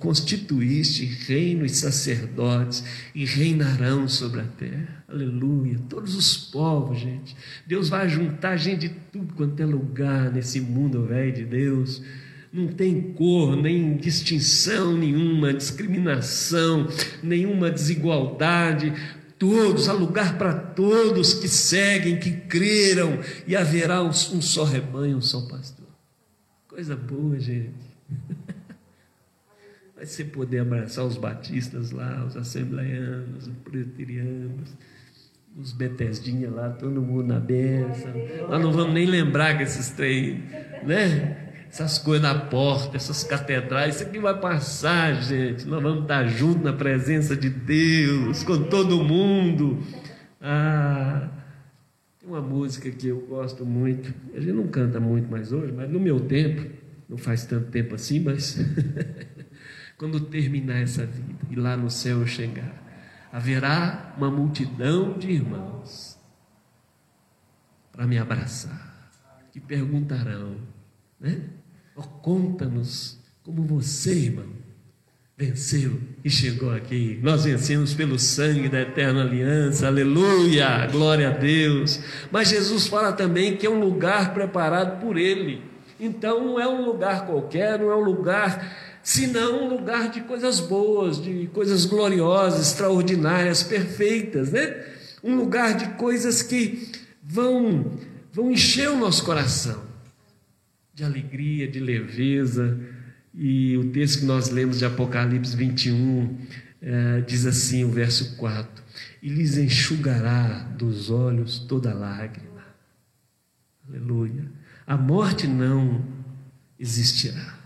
constituíste 0.00 1.04
reino 1.04 1.64
e 1.64 1.68
sacerdotes, 1.68 2.82
e 3.14 3.24
reinarão 3.24 4.08
sobre 4.08 4.40
a 4.40 4.44
terra. 4.44 5.04
Aleluia. 5.06 5.78
Todos 5.88 6.16
os 6.16 6.36
povos, 6.36 6.98
gente. 6.98 7.36
Deus 7.64 7.88
vai 7.88 8.08
juntar 8.08 8.56
gente 8.56 8.88
de 8.88 8.94
tudo 9.12 9.34
quanto 9.34 9.62
é 9.62 9.66
lugar 9.66 10.32
nesse 10.32 10.60
mundo 10.60 11.06
velho 11.06 11.32
de 11.32 11.44
Deus 11.44 12.02
não 12.56 12.68
tem 12.68 13.12
cor, 13.12 13.54
nem 13.54 13.96
distinção 13.96 14.96
nenhuma, 14.96 15.52
discriminação, 15.52 16.88
nenhuma 17.22 17.70
desigualdade. 17.70 18.94
Todos, 19.38 19.88
há 19.90 19.92
lugar 19.92 20.38
para 20.38 20.54
todos 20.54 21.34
que 21.34 21.46
seguem, 21.46 22.18
que 22.18 22.32
creram, 22.32 23.20
e 23.46 23.54
haverá 23.54 24.02
um, 24.02 24.12
só 24.12 24.64
rebanho, 24.64 25.18
um 25.18 25.20
só 25.20 25.42
pastor. 25.42 25.86
Coisa 26.66 26.96
boa, 26.96 27.38
gente. 27.38 27.74
Vai 29.94 30.06
ser 30.06 30.24
poder 30.26 30.60
abraçar 30.60 31.04
os 31.04 31.18
batistas 31.18 31.90
lá, 31.90 32.24
os 32.24 32.36
assembleianos, 32.36 33.46
os 33.46 33.54
presbiterianos, 33.64 34.70
os 35.58 35.72
betesdinha 35.72 36.50
lá, 36.50 36.70
todo 36.70 37.02
mundo 37.02 37.26
na 37.28 37.40
benção. 37.40 38.12
Nós 38.48 38.62
não 38.62 38.72
vamos 38.72 38.94
nem 38.94 39.06
lembrar 39.06 39.56
que 39.56 39.62
esses 39.62 39.90
três, 39.90 40.38
né? 40.82 41.45
Essas 41.68 41.98
coisas 41.98 42.22
na 42.22 42.34
porta, 42.34 42.96
essas 42.96 43.24
catedrais, 43.24 43.96
isso 43.96 44.04
aqui 44.04 44.18
vai 44.18 44.38
passar, 44.38 45.14
gente. 45.22 45.66
Nós 45.66 45.82
vamos 45.82 46.02
estar 46.02 46.26
juntos 46.26 46.62
na 46.62 46.72
presença 46.72 47.36
de 47.36 47.50
Deus, 47.50 48.42
com 48.44 48.64
todo 48.64 49.02
mundo. 49.02 49.82
Ah, 50.40 51.28
tem 52.18 52.28
uma 52.28 52.40
música 52.40 52.90
que 52.90 53.08
eu 53.08 53.20
gosto 53.26 53.64
muito. 53.66 54.14
A 54.34 54.40
gente 54.40 54.52
não 54.52 54.68
canta 54.68 54.98
muito 55.00 55.30
mais 55.30 55.52
hoje, 55.52 55.72
mas 55.72 55.90
no 55.90 56.00
meu 56.00 56.20
tempo, 56.20 56.70
não 57.08 57.16
faz 57.16 57.44
tanto 57.44 57.70
tempo 57.70 57.94
assim, 57.94 58.20
mas 58.20 58.58
quando 59.96 60.20
terminar 60.20 60.80
essa 60.80 61.06
vida 61.06 61.38
e 61.50 61.56
lá 61.56 61.76
no 61.76 61.90
céu 61.90 62.20
eu 62.20 62.26
chegar, 62.26 62.82
haverá 63.32 64.14
uma 64.16 64.30
multidão 64.30 65.18
de 65.18 65.30
irmãos 65.30 66.18
para 67.92 68.06
me 68.06 68.18
abraçar, 68.18 69.10
que 69.52 69.60
perguntarão, 69.60 70.56
né? 71.20 71.40
Oh, 71.96 72.02
Conta-nos 72.02 73.18
como 73.42 73.62
você, 73.62 74.12
irmão, 74.12 74.46
venceu 75.36 76.00
e 76.24 76.30
chegou 76.30 76.74
aqui. 76.74 77.18
Nós 77.22 77.44
vencemos 77.44 77.94
pelo 77.94 78.18
sangue 78.18 78.68
da 78.68 78.80
eterna 78.80 79.22
aliança, 79.22 79.86
aleluia, 79.86 80.86
glória 80.86 81.28
a 81.28 81.32
Deus. 81.32 82.00
Mas 82.30 82.48
Jesus 82.48 82.86
fala 82.86 83.12
também 83.12 83.56
que 83.56 83.66
é 83.66 83.70
um 83.70 83.78
lugar 83.78 84.34
preparado 84.34 85.00
por 85.00 85.16
Ele. 85.16 85.62
Então 86.00 86.44
não 86.44 86.60
é 86.60 86.66
um 86.66 86.84
lugar 86.84 87.26
qualquer, 87.26 87.78
não 87.78 87.90
é 87.90 87.96
um 87.96 88.04
lugar, 88.04 88.98
senão 89.02 89.64
um 89.64 89.68
lugar 89.68 90.10
de 90.10 90.22
coisas 90.22 90.58
boas, 90.58 91.22
de 91.22 91.48
coisas 91.54 91.84
gloriosas, 91.86 92.68
extraordinárias, 92.68 93.62
perfeitas, 93.62 94.50
né? 94.50 94.84
Um 95.22 95.36
lugar 95.36 95.76
de 95.76 95.88
coisas 95.96 96.42
que 96.42 96.90
vão, 97.22 97.92
vão 98.32 98.50
encher 98.50 98.90
o 98.90 98.96
nosso 98.96 99.24
coração 99.24 99.85
de 100.96 101.04
alegria, 101.04 101.68
de 101.68 101.78
leveza. 101.78 102.80
E 103.34 103.76
o 103.76 103.90
texto 103.90 104.20
que 104.20 104.24
nós 104.24 104.48
lemos 104.48 104.78
de 104.78 104.86
Apocalipse 104.86 105.54
21 105.54 106.38
é, 106.80 107.20
diz 107.20 107.44
assim, 107.44 107.84
o 107.84 107.90
verso 107.90 108.36
4: 108.36 108.82
E 109.22 109.28
lhes 109.28 109.58
enxugará 109.58 110.60
dos 110.78 111.10
olhos 111.10 111.58
toda 111.58 111.92
lágrima. 111.92 112.64
Aleluia. 113.86 114.50
A 114.86 114.96
morte 114.96 115.46
não 115.46 116.02
existirá. 116.78 117.58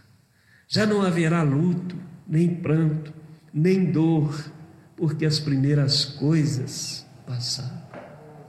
Já 0.67 0.85
não 0.85 1.03
haverá 1.03 1.43
luto, 1.43 1.97
nem 2.27 2.53
pranto, 2.53 3.13
nem 3.55 3.93
dor, 3.93 4.53
porque 4.97 5.25
as 5.25 5.39
primeiras 5.39 6.05
coisas 6.05 7.07
passaram. 7.27 7.81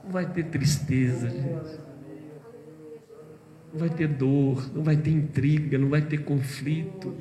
Não 0.04 0.12
vai 0.12 0.32
ter 0.32 0.46
tristeza, 0.46 1.30
gente 1.30 1.81
não 3.71 3.79
vai 3.79 3.89
ter 3.89 4.07
dor, 4.07 4.71
não 4.75 4.84
vai 4.84 4.97
ter 4.97 5.12
intriga, 5.12 5.77
não 5.77 5.89
vai 5.89 6.01
ter 6.01 6.23
conflito, 6.23 7.15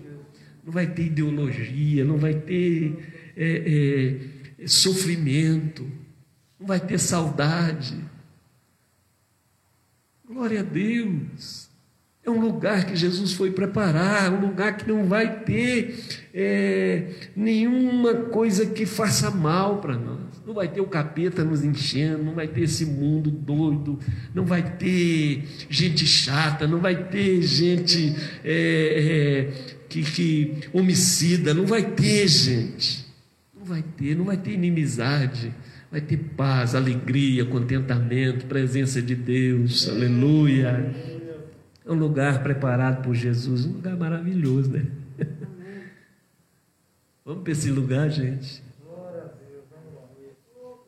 não 0.64 0.72
vai 0.72 0.86
ter 0.86 1.06
ideologia, 1.06 2.04
não 2.04 2.18
vai 2.18 2.34
ter 2.34 3.32
é, 3.36 4.18
é, 4.58 4.66
sofrimento, 4.66 5.88
não 6.58 6.66
vai 6.66 6.80
ter 6.80 6.98
saudade. 6.98 7.96
Glória 10.26 10.60
a 10.60 10.62
Deus. 10.62 11.70
É 12.22 12.30
um 12.30 12.38
lugar 12.38 12.84
que 12.84 12.94
Jesus 12.94 13.32
foi 13.32 13.50
preparar, 13.50 14.32
um 14.32 14.40
lugar 14.40 14.76
que 14.76 14.86
não 14.86 15.06
vai 15.06 15.40
ter 15.40 15.98
é, 16.34 17.30
nenhuma 17.34 18.14
coisa 18.14 18.66
que 18.66 18.84
faça 18.84 19.30
mal 19.30 19.80
para 19.80 19.96
nós. 19.96 20.29
Não 20.46 20.54
vai 20.54 20.68
ter 20.68 20.80
o 20.80 20.86
capeta 20.86 21.44
nos 21.44 21.62
enchendo, 21.62 22.24
não 22.24 22.34
vai 22.34 22.48
ter 22.48 22.62
esse 22.62 22.86
mundo 22.86 23.30
doido, 23.30 23.98
não 24.34 24.44
vai 24.44 24.62
ter 24.62 25.44
gente 25.68 26.06
chata, 26.06 26.66
não 26.66 26.78
vai 26.78 27.04
ter 27.04 27.42
gente 27.42 28.14
é, 28.42 29.50
é, 29.52 29.76
que, 29.88 30.02
que 30.02 30.54
homicida, 30.72 31.52
não 31.52 31.66
vai 31.66 31.82
ter 31.82 32.26
gente. 32.26 33.06
Não 33.56 33.64
vai 33.64 33.82
ter, 33.82 34.16
não 34.16 34.24
vai 34.24 34.38
ter 34.38 34.52
inimizade, 34.52 35.52
vai 35.90 36.00
ter 36.00 36.16
paz, 36.16 36.74
alegria, 36.74 37.44
contentamento, 37.44 38.46
presença 38.46 39.02
de 39.02 39.14
Deus, 39.14 39.88
aleluia. 39.88 40.94
É 41.84 41.92
um 41.92 41.96
lugar 41.96 42.42
preparado 42.42 43.02
por 43.02 43.14
Jesus, 43.14 43.66
um 43.66 43.72
lugar 43.72 43.96
maravilhoso, 43.96 44.70
né? 44.70 44.86
Vamos 47.24 47.42
para 47.42 47.52
esse 47.52 47.70
lugar, 47.70 48.08
gente. 48.08 48.69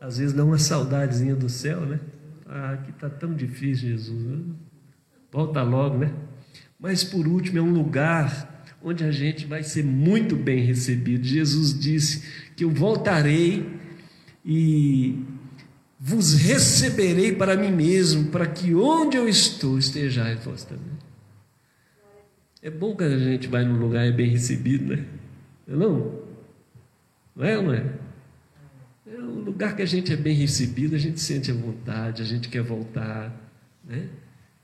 Às 0.03 0.19
vezes 0.19 0.35
dá 0.35 0.45
uma 0.45 0.59
saudadezinha 0.59 1.37
do 1.37 1.49
céu, 1.49 1.83
né? 1.83 2.01
Ah, 2.45 2.73
aqui 2.73 2.91
está 2.91 3.09
tão 3.09 3.33
difícil, 3.33 3.91
Jesus. 3.91 4.43
Volta 5.31 5.63
logo, 5.63 5.99
né? 5.99 6.13
Mas 6.77 7.05
por 7.05 7.29
último, 7.29 7.59
é 7.59 7.63
um 7.63 7.73
lugar 7.73 8.67
onde 8.83 9.05
a 9.05 9.13
gente 9.13 9.47
vai 9.47 9.63
ser 9.63 9.85
muito 9.85 10.35
bem 10.35 10.65
recebido. 10.65 11.25
Jesus 11.25 11.79
disse 11.79 12.51
que 12.57 12.65
eu 12.65 12.71
voltarei 12.71 13.79
e 14.45 15.25
vos 16.01 16.35
receberei 16.35 17.37
para 17.37 17.57
mim 17.57 17.71
mesmo, 17.71 18.29
para 18.33 18.49
que 18.49 18.75
onde 18.75 19.17
eu 19.17 19.29
estou 19.29 19.79
estejais 19.79 20.45
vós 20.45 20.65
também. 20.65 20.99
É 22.61 22.71
bom 22.71 22.97
que 22.97 23.05
a 23.05 23.19
gente 23.19 23.47
vai 23.47 23.65
num 23.65 23.79
lugar 23.79 24.05
e 24.05 24.09
é 24.09 24.13
bem 24.13 24.29
recebido, 24.29 24.97
né? 24.97 25.05
Não? 25.65 26.23
Não 27.37 27.45
é 27.45 27.63
não 27.63 27.73
é? 27.73 28.02
É 29.23 29.25
um 29.25 29.45
lugar 29.45 29.77
que 29.77 29.83
a 29.83 29.87
gente 29.87 30.13
é 30.13 30.17
bem 30.17 30.35
recebido, 30.35 30.97
a 30.97 30.99
gente 30.99 31.21
sente 31.21 31.49
a 31.51 31.55
vontade, 31.55 32.23
a 32.23 32.25
gente 32.25 32.49
quer 32.49 32.63
voltar, 32.63 33.33
né? 33.85 34.09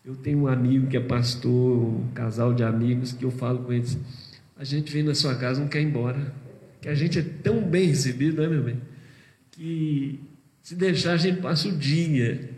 Eu 0.04 0.16
tenho 0.16 0.40
um 0.40 0.46
amigo 0.48 0.88
que 0.88 0.96
é 0.96 1.00
pastor, 1.00 1.78
um 1.78 2.08
casal 2.12 2.52
de 2.52 2.64
amigos, 2.64 3.12
que 3.12 3.24
eu 3.24 3.30
falo 3.30 3.60
com 3.60 3.72
eles, 3.72 3.96
a 4.56 4.64
gente 4.64 4.92
vem 4.92 5.04
na 5.04 5.14
sua 5.14 5.36
casa 5.36 5.60
não 5.60 5.68
quer 5.68 5.80
ir 5.80 5.84
embora, 5.84 6.34
que 6.80 6.88
a 6.88 6.94
gente 6.94 7.20
é 7.20 7.22
tão 7.22 7.62
bem 7.62 7.86
recebido, 7.86 8.42
né, 8.42 8.48
meu 8.48 8.64
bem? 8.64 8.80
Que 9.52 10.18
se 10.60 10.74
deixar 10.74 11.12
a 11.12 11.16
gente 11.16 11.40
passa 11.40 11.68
o 11.68 11.72
dia, 11.72 12.50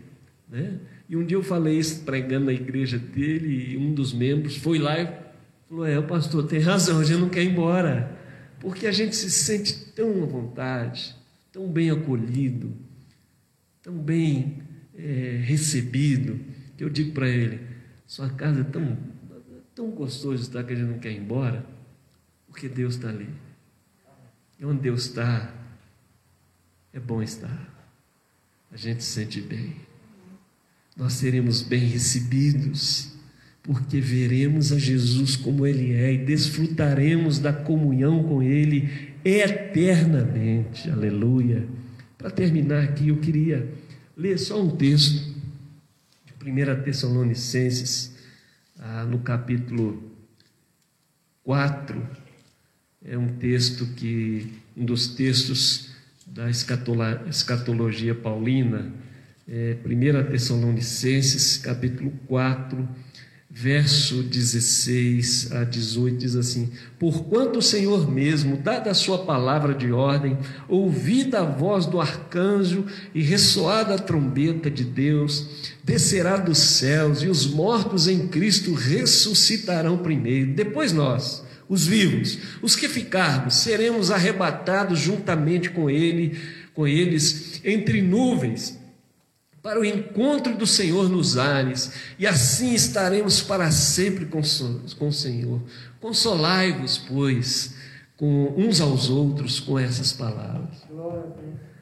né? 0.49 0.79
E 1.07 1.15
um 1.15 1.23
dia 1.23 1.37
eu 1.37 1.43
falei 1.43 1.77
isso 1.77 2.01
pregando 2.03 2.45
na 2.45 2.53
igreja 2.53 2.97
dele, 2.97 3.73
e 3.73 3.77
um 3.77 3.93
dos 3.93 4.11
membros 4.11 4.57
foi 4.57 4.79
lá 4.79 4.99
e 4.99 5.07
falou: 5.69 5.85
É, 5.85 5.99
o 5.99 6.03
pastor 6.03 6.47
tem 6.47 6.59
razão, 6.59 6.99
a 6.99 7.03
gente 7.03 7.19
não 7.19 7.29
quer 7.29 7.43
ir 7.43 7.51
embora 7.51 8.19
porque 8.61 8.85
a 8.85 8.91
gente 8.91 9.15
se 9.15 9.29
sente 9.29 9.75
tão 9.95 10.23
à 10.23 10.25
vontade, 10.25 11.15
tão 11.51 11.67
bem 11.67 11.89
acolhido, 11.89 12.75
tão 13.81 13.97
bem 13.97 14.63
é, 14.95 15.41
recebido, 15.43 16.39
que 16.77 16.83
eu 16.83 16.89
digo 16.89 17.13
para 17.13 17.27
ele: 17.27 17.65
sua 18.07 18.29
casa 18.29 18.61
é 18.61 18.63
tão, 18.63 18.97
tão 19.75 19.91
gostoso 19.91 20.43
estar 20.43 20.63
que 20.63 20.73
a 20.73 20.75
gente 20.75 20.89
não 20.89 20.99
quer 20.99 21.11
ir 21.11 21.17
embora, 21.17 21.65
porque 22.47 22.69
Deus 22.69 22.95
está 22.95 23.09
ali. 23.09 23.29
E 24.59 24.65
onde 24.65 24.81
Deus 24.81 25.05
está, 25.05 25.53
é 26.93 26.99
bom 26.99 27.21
estar. 27.21 27.69
A 28.71 28.77
gente 28.77 29.03
se 29.03 29.11
sente 29.11 29.41
bem. 29.41 29.75
Nós 30.95 31.13
seremos 31.13 31.61
bem 31.61 31.85
recebidos 31.85 33.10
porque 33.63 33.99
veremos 33.99 34.71
a 34.71 34.79
Jesus 34.79 35.35
como 35.35 35.67
Ele 35.67 35.93
é 35.93 36.13
e 36.13 36.17
desfrutaremos 36.17 37.39
da 37.39 37.53
comunhão 37.53 38.23
com 38.23 38.41
Ele 38.41 39.13
eternamente. 39.23 40.89
Aleluia. 40.89 41.67
Para 42.17 42.31
terminar 42.31 42.83
aqui, 42.83 43.09
eu 43.09 43.17
queria 43.17 43.71
ler 44.17 44.37
só 44.39 44.61
um 44.61 44.75
texto 44.75 45.35
de 46.25 46.51
1 46.51 46.83
Tessalonicenses, 46.83 48.15
ah, 48.79 49.05
no 49.05 49.19
capítulo 49.19 50.11
4. 51.43 52.07
É 53.03 53.17
um 53.17 53.27
texto 53.27 53.85
que, 53.95 54.53
um 54.75 54.85
dos 54.85 55.09
textos 55.09 55.91
da 56.25 56.49
escatologia 56.49 58.15
paulina, 58.15 58.91
é 59.47 59.77
1 59.85 60.31
Tessalonicenses, 60.31 61.57
capítulo 61.57 62.11
4 62.27 62.87
verso 63.53 64.23
16 64.23 65.51
a 65.51 65.63
18 65.65 66.17
diz 66.17 66.35
assim: 66.35 66.69
Porquanto 66.97 67.59
o 67.59 67.61
Senhor 67.61 68.09
mesmo, 68.09 68.55
dada 68.57 68.91
a 68.91 68.95
sua 68.95 69.25
palavra 69.25 69.73
de 69.73 69.91
ordem, 69.91 70.37
ouvida 70.69 71.41
a 71.41 71.45
voz 71.45 71.85
do 71.85 71.99
arcanjo 71.99 72.85
e 73.13 73.21
ressoada 73.21 73.95
a 73.95 73.99
trombeta 73.99 74.71
de 74.71 74.85
Deus, 74.85 75.47
descerá 75.83 76.37
dos 76.37 76.57
céus 76.57 77.21
e 77.21 77.27
os 77.27 77.45
mortos 77.45 78.07
em 78.07 78.27
Cristo 78.27 78.73
ressuscitarão 78.73 79.97
primeiro, 79.97 80.53
depois 80.53 80.93
nós, 80.93 81.43
os 81.67 81.85
vivos, 81.85 82.39
os 82.61 82.75
que 82.75 82.87
ficarmos, 82.87 83.55
seremos 83.55 84.11
arrebatados 84.11 84.99
juntamente 84.99 85.69
com 85.69 85.89
ele, 85.89 86.37
com 86.73 86.87
eles 86.87 87.59
entre 87.65 88.01
nuvens 88.01 88.80
para 89.61 89.79
o 89.79 89.85
encontro 89.85 90.55
do 90.55 90.65
Senhor 90.65 91.07
nos 91.07 91.37
ares, 91.37 91.91
e 92.17 92.25
assim 92.25 92.73
estaremos 92.73 93.41
para 93.41 93.69
sempre 93.69 94.25
com, 94.25 94.41
com 94.97 95.07
o 95.07 95.13
Senhor. 95.13 95.61
Consolai-vos, 95.99 96.97
pois, 96.97 97.75
com 98.17 98.53
uns 98.57 98.81
aos 98.81 99.09
outros 99.09 99.59
com 99.59 99.77
essas 99.77 100.13
palavras. 100.13 100.77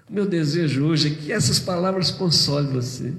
Meu 0.09 0.25
desejo 0.25 0.85
hoje 0.85 1.07
é 1.07 1.15
que 1.15 1.31
essas 1.31 1.59
palavras 1.59 2.11
consolem 2.11 2.71
você. 2.71 3.13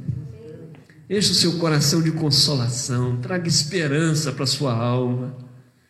Enche 1.09 1.33
o 1.33 1.35
seu 1.35 1.59
coração 1.59 2.03
de 2.03 2.12
consolação, 2.12 3.16
traga 3.16 3.49
esperança 3.49 4.31
para 4.31 4.44
a 4.44 4.46
sua 4.46 4.75
alma. 4.75 5.37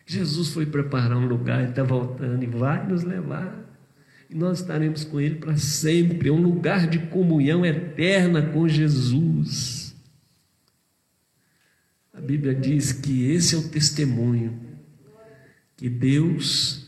Jesus 0.07 0.49
foi 0.49 0.65
preparar 0.65 1.17
um 1.17 1.27
lugar, 1.27 1.63
e 1.63 1.71
está 1.71 1.83
voltando 1.83 2.43
e 2.43 2.47
vai 2.47 2.87
nos 2.87 3.03
levar 3.03 3.70
e 4.31 4.35
nós 4.35 4.61
estaremos 4.61 5.03
com 5.03 5.21
Ele 5.21 5.35
para 5.35 5.57
sempre. 5.57 6.29
É 6.29 6.33
um 6.33 6.41
lugar 6.41 6.87
de 6.87 7.01
comunhão 7.01 7.67
eterna 7.67 8.41
com 8.41 8.69
Jesus. 8.69 9.93
A 12.15 12.21
Bíblia 12.21 12.55
diz 12.55 12.93
que 12.93 13.29
esse 13.33 13.57
é 13.57 13.59
o 13.59 13.69
testemunho 13.69 14.57
que 15.77 15.89
Deus 15.89 16.87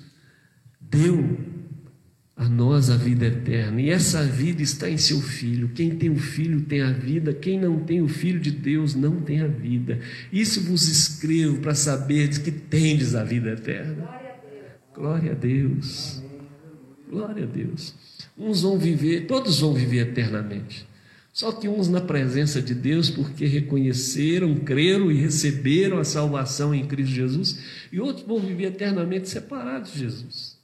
deu 0.81 1.41
a 2.37 2.49
nós 2.49 2.91
a 2.91 2.97
vida 2.97 3.27
eterna. 3.27 3.81
E 3.81 3.91
essa 3.91 4.23
vida 4.23 4.63
está 4.63 4.89
em 4.89 4.99
seu 4.99 5.21
Filho. 5.21 5.71
Quem 5.71 5.97
tem 5.97 6.11
o 6.11 6.17
Filho 6.17 6.61
tem 6.63 6.83
a 6.83 6.93
vida, 6.93 7.33
quem 7.33 7.59
não 7.59 7.81
tem 7.81 8.01
o 8.03 8.09
Filho 8.09 8.39
de 8.39 8.53
Deus 8.53 8.95
não 8.95 9.21
tem 9.21 9.41
a 9.41 9.49
vida. 9.49 9.99
Isso 10.33 10.61
vos 10.61 10.87
escrevo 10.87 11.59
para 11.59 11.75
saber 11.75 12.29
que 12.41 12.53
tendes 12.53 13.17
a 13.17 13.25
vida 13.25 13.51
eterna. 13.51 13.95
Glória 13.95 14.31
a 14.31 14.37
Deus. 14.45 14.95
Glória 14.95 15.33
a 15.33 15.35
Deus. 15.35 16.22
Uns 18.37 18.63
vão 18.63 18.79
viver, 18.79 19.27
todos 19.27 19.61
vão 19.61 19.75
viver 19.75 20.09
eternamente. 20.09 20.87
Só 21.33 21.51
que 21.53 21.69
uns 21.69 21.89
na 21.89 22.01
presença 22.01 22.61
de 22.61 22.75
Deus, 22.75 23.09
porque 23.09 23.47
reconheceram, 23.47 24.55
creram 24.57 25.11
e 25.11 25.15
receberam 25.15 25.99
a 25.99 26.05
salvação 26.05 26.75
em 26.75 26.87
Cristo 26.87 27.15
Jesus, 27.15 27.59
e 27.91 27.99
outros 27.99 28.27
vão 28.27 28.39
viver 28.39 28.67
eternamente 28.67 29.29
separados 29.29 29.93
de 29.93 30.01
Jesus. 30.01 30.59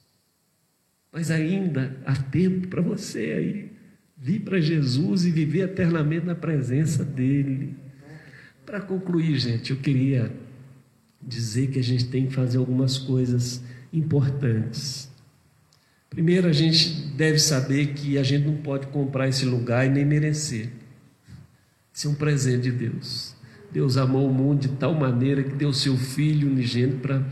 Mas 1.11 1.31
ainda 1.31 1.97
há 2.05 2.15
tempo 2.15 2.67
para 2.67 2.81
você 2.81 3.19
aí 3.19 3.71
vir 4.15 4.41
para 4.41 4.59
Jesus 4.59 5.25
e 5.25 5.31
viver 5.31 5.61
eternamente 5.61 6.25
na 6.25 6.35
presença 6.35 7.03
dEle. 7.03 7.75
Para 8.65 8.81
concluir, 8.81 9.39
gente, 9.39 9.71
eu 9.71 9.77
queria 9.77 10.31
dizer 11.21 11.71
que 11.71 11.79
a 11.79 11.83
gente 11.83 12.05
tem 12.09 12.27
que 12.27 12.33
fazer 12.33 12.57
algumas 12.57 12.97
coisas 12.97 13.63
importantes. 13.91 15.08
Primeiro, 16.09 16.47
a 16.47 16.53
gente 16.53 16.89
deve 17.15 17.37
saber 17.37 17.93
que 17.93 18.17
a 18.17 18.23
gente 18.23 18.47
não 18.47 18.57
pode 18.57 18.87
comprar 18.87 19.27
esse 19.27 19.45
lugar 19.45 19.85
e 19.85 19.89
nem 19.89 20.03
merecer. 20.03 20.69
Isso 21.93 22.07
é 22.07 22.11
um 22.11 22.15
presente 22.15 22.63
de 22.63 22.71
Deus. 22.71 23.35
Deus 23.71 23.97
amou 23.97 24.27
o 24.27 24.33
mundo 24.33 24.61
de 24.61 24.69
tal 24.69 24.95
maneira 24.95 25.43
que 25.43 25.53
deu 25.53 25.71
seu 25.71 25.95
Filho 25.95 26.47
unigênito 26.47 26.97
para 26.97 27.23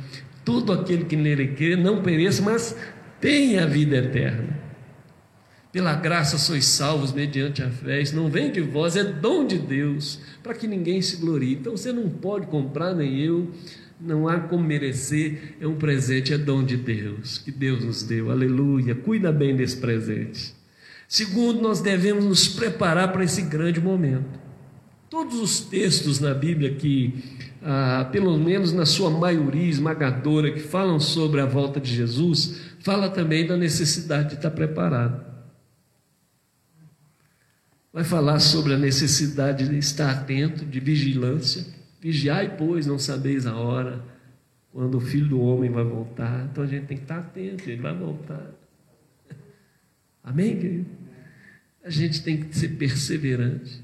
todo 0.46 0.72
aquele 0.72 1.06
que 1.06 1.16
nele 1.16 1.48
crê 1.50 1.76
não 1.76 2.04
pereça, 2.04 2.42
mas 2.44 2.76
tenha 3.20 3.64
a 3.64 3.66
vida 3.66 3.98
eterna. 3.98 4.68
Pela 5.72 5.96
graça 5.96 6.38
sois 6.38 6.66
salvos 6.66 7.12
mediante 7.12 7.64
a 7.64 7.70
fé. 7.70 8.02
Isso 8.02 8.16
não 8.16 8.30
vem 8.30 8.52
de 8.52 8.62
vós, 8.62 8.96
é 8.96 9.04
dom 9.04 9.46
de 9.46 9.58
Deus, 9.58 10.20
para 10.44 10.54
que 10.54 10.68
ninguém 10.68 11.02
se 11.02 11.18
glorie. 11.18 11.54
Então 11.54 11.76
você 11.76 11.92
não 11.92 12.10
pode 12.10 12.48
comprar, 12.48 12.94
nem 12.94 13.20
eu 13.20 13.52
não 14.00 14.28
há 14.28 14.40
como 14.40 14.64
merecer, 14.64 15.56
é 15.60 15.68
um 15.68 15.76
presente, 15.76 16.34
é 16.34 16.38
dom 16.38 16.64
de 16.64 16.78
Deus, 16.78 17.40
que 17.40 17.52
Deus 17.52 17.84
nos 17.84 18.04
deu, 18.04 18.32
aleluia. 18.32 18.94
Cuida 18.94 19.32
bem 19.32 19.56
desse 19.56 19.78
presente. 19.78 20.56
Segundo, 21.08 21.62
nós 21.62 21.82
devemos 21.82 22.26
nos 22.26 22.48
preparar 22.48 23.12
para 23.12 23.24
esse 23.24 23.42
grande 23.42 23.80
momento. 23.82 24.40
Todos 25.10 25.40
os 25.40 25.62
textos 25.62 26.20
na 26.20 26.34
Bíblia 26.34 26.76
que, 26.76 27.24
ah, 27.64 28.08
pelo 28.12 28.38
menos 28.38 28.74
na 28.74 28.86
sua 28.86 29.10
maioria 29.10 29.70
esmagadora, 29.70 30.52
que 30.52 30.60
falam 30.60 31.00
sobre 31.00 31.40
a 31.40 31.46
volta 31.46 31.80
de 31.80 31.96
Jesus, 31.96 32.60
fala 32.82 33.10
também 33.10 33.48
da 33.48 33.56
necessidade 33.56 34.30
de 34.30 34.36
estar 34.36 34.52
preparado. 34.52 35.26
Vai 37.92 38.04
falar 38.04 38.40
sobre 38.40 38.74
a 38.74 38.78
necessidade 38.78 39.68
de 39.68 39.78
estar 39.78 40.12
atento, 40.12 40.66
de 40.66 40.80
vigilância 40.80 41.78
Vigiai, 42.00 42.56
pois, 42.58 42.86
não 42.86 43.00
sabeis 43.00 43.46
a 43.46 43.56
hora 43.56 44.04
quando 44.72 44.96
o 44.96 45.02
filho 45.02 45.30
do 45.30 45.42
homem 45.42 45.72
vai 45.72 45.84
voltar. 45.84 46.48
Então 46.52 46.64
a 46.64 46.68
gente 46.68 46.86
tem 46.86 46.98
que 46.98 47.04
estar 47.04 47.18
atento, 47.18 47.68
ele 47.68 47.82
vai 47.82 47.96
voltar. 47.96 48.52
Amém, 50.24 50.56
querido? 50.56 50.86
A 51.84 51.90
gente 51.90 52.22
tem 52.22 52.44
que 52.44 52.56
ser 52.56 52.70
perseverante, 52.70 53.82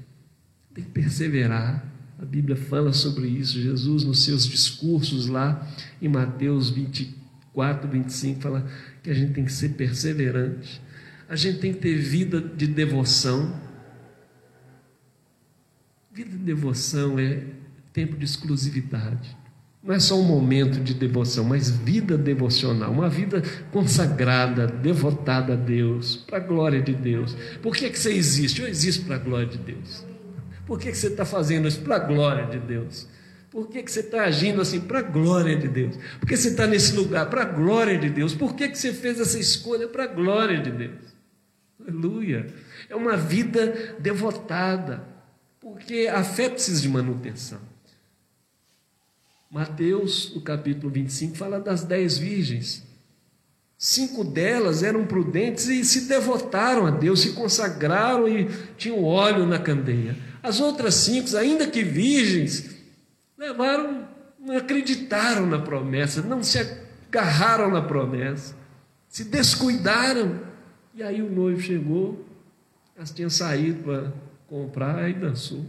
tem 0.72 0.84
que 0.84 0.90
perseverar. 0.90 1.84
A 2.18 2.24
Bíblia 2.24 2.54
fala 2.54 2.92
sobre 2.92 3.26
isso. 3.26 3.60
Jesus, 3.60 4.04
nos 4.04 4.24
seus 4.24 4.46
discursos 4.46 5.26
lá 5.26 5.66
em 6.00 6.06
Mateus 6.06 6.70
24, 6.70 7.88
25, 7.88 8.40
fala 8.40 8.70
que 9.02 9.10
a 9.10 9.14
gente 9.14 9.32
tem 9.32 9.44
que 9.44 9.52
ser 9.52 9.70
perseverante. 9.70 10.80
A 11.28 11.34
gente 11.34 11.58
tem 11.58 11.72
que 11.72 11.80
ter 11.80 11.96
vida 11.96 12.40
de 12.40 12.66
devoção. 12.66 13.60
Vida 16.12 16.30
de 16.30 16.44
devoção 16.44 17.18
é 17.18 17.42
tempo 17.94 18.16
de 18.16 18.24
exclusividade. 18.24 19.36
Não 19.80 19.94
é 19.94 20.00
só 20.00 20.18
um 20.18 20.24
momento 20.24 20.80
de 20.80 20.94
devoção, 20.94 21.44
mas 21.44 21.70
vida 21.70 22.18
devocional, 22.18 22.90
uma 22.90 23.08
vida 23.08 23.42
consagrada, 23.70 24.66
devotada 24.66 25.52
a 25.52 25.56
Deus, 25.56 26.16
para 26.16 26.38
a 26.38 26.40
glória 26.40 26.82
de 26.82 26.92
Deus. 26.92 27.36
Por 27.62 27.76
que, 27.76 27.88
que 27.90 27.98
você 27.98 28.12
existe? 28.12 28.60
Eu 28.60 28.66
existo 28.68 29.04
para 29.04 29.16
a 29.16 29.18
glória 29.18 29.46
de 29.46 29.58
Deus. 29.58 30.04
Por 30.66 30.78
que, 30.78 30.90
que 30.90 30.96
você 30.96 31.08
está 31.08 31.24
fazendo 31.24 31.68
isso? 31.68 31.82
Para 31.82 31.96
a 31.96 31.98
glória 31.98 32.46
de 32.46 32.58
Deus. 32.58 33.06
Por 33.50 33.68
que, 33.68 33.82
que 33.82 33.92
você 33.92 34.00
está 34.00 34.24
agindo 34.24 34.60
assim? 34.60 34.80
Para 34.80 34.98
a 34.98 35.02
glória 35.02 35.56
de 35.56 35.68
Deus. 35.68 35.96
Por 36.18 36.26
que 36.26 36.36
você 36.36 36.48
está 36.48 36.66
nesse 36.66 36.96
lugar? 36.96 37.28
Para 37.28 37.42
a 37.42 37.44
glória 37.44 37.96
de 37.96 38.08
Deus. 38.08 38.34
Por 38.34 38.56
que, 38.56 38.68
que 38.70 38.78
você 38.78 38.92
fez 38.92 39.20
essa 39.20 39.38
escolha? 39.38 39.86
Para 39.86 40.04
a 40.04 40.08
glória 40.08 40.60
de 40.60 40.70
Deus. 40.70 41.14
Aleluia. 41.78 42.46
É 42.88 42.96
uma 42.96 43.16
vida 43.16 43.94
devotada. 44.00 45.04
Porque 45.60 46.10
a 46.12 46.24
fé 46.24 46.48
precisa 46.48 46.80
de 46.80 46.88
manutenção. 46.88 47.73
Mateus, 49.54 50.34
no 50.34 50.40
capítulo 50.40 50.92
25, 50.92 51.36
fala 51.36 51.60
das 51.60 51.84
dez 51.84 52.18
virgens. 52.18 52.84
Cinco 53.78 54.24
delas 54.24 54.82
eram 54.82 55.06
prudentes 55.06 55.68
e 55.68 55.84
se 55.84 56.08
devotaram 56.08 56.88
a 56.88 56.90
Deus, 56.90 57.20
se 57.20 57.34
consagraram 57.34 58.26
e 58.26 58.48
tinham 58.76 59.04
óleo 59.04 59.46
na 59.46 59.60
candeia. 59.60 60.16
As 60.42 60.58
outras 60.58 60.96
cinco, 60.96 61.36
ainda 61.36 61.68
que 61.68 61.84
virgens, 61.84 62.74
levaram, 63.38 64.08
não 64.40 64.56
acreditaram 64.56 65.46
na 65.46 65.60
promessa, 65.60 66.20
não 66.20 66.42
se 66.42 66.58
agarraram 66.58 67.70
na 67.70 67.82
promessa, 67.82 68.56
se 69.08 69.22
descuidaram. 69.22 70.40
E 70.96 71.00
aí 71.00 71.22
o 71.22 71.30
noivo 71.30 71.60
chegou, 71.60 72.26
elas 72.96 73.12
tinham 73.12 73.30
saído 73.30 73.84
para 73.84 74.12
comprar 74.48 75.08
e 75.08 75.14
dançou. 75.14 75.64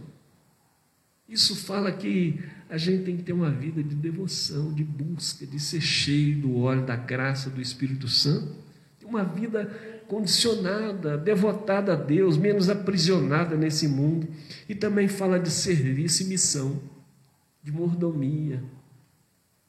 Isso 1.28 1.54
fala 1.54 1.92
que 1.92 2.42
a 2.68 2.76
gente 2.76 3.04
tem 3.04 3.16
que 3.16 3.22
ter 3.22 3.32
uma 3.32 3.50
vida 3.50 3.82
de 3.82 3.94
devoção, 3.94 4.72
de 4.72 4.82
busca, 4.82 5.46
de 5.46 5.58
ser 5.60 5.80
cheio 5.80 6.40
do 6.40 6.58
óleo 6.58 6.84
da 6.84 6.96
graça 6.96 7.48
do 7.48 7.60
Espírito 7.60 8.08
Santo. 8.08 8.66
Uma 9.04 9.22
vida 9.22 9.70
condicionada, 10.08 11.16
devotada 11.16 11.92
a 11.92 11.96
Deus, 11.96 12.36
menos 12.36 12.68
aprisionada 12.68 13.56
nesse 13.56 13.86
mundo. 13.86 14.26
E 14.68 14.74
também 14.74 15.06
fala 15.06 15.38
de 15.38 15.48
serviço 15.48 16.24
e 16.24 16.26
missão, 16.26 16.82
de 17.62 17.70
mordomia, 17.70 18.64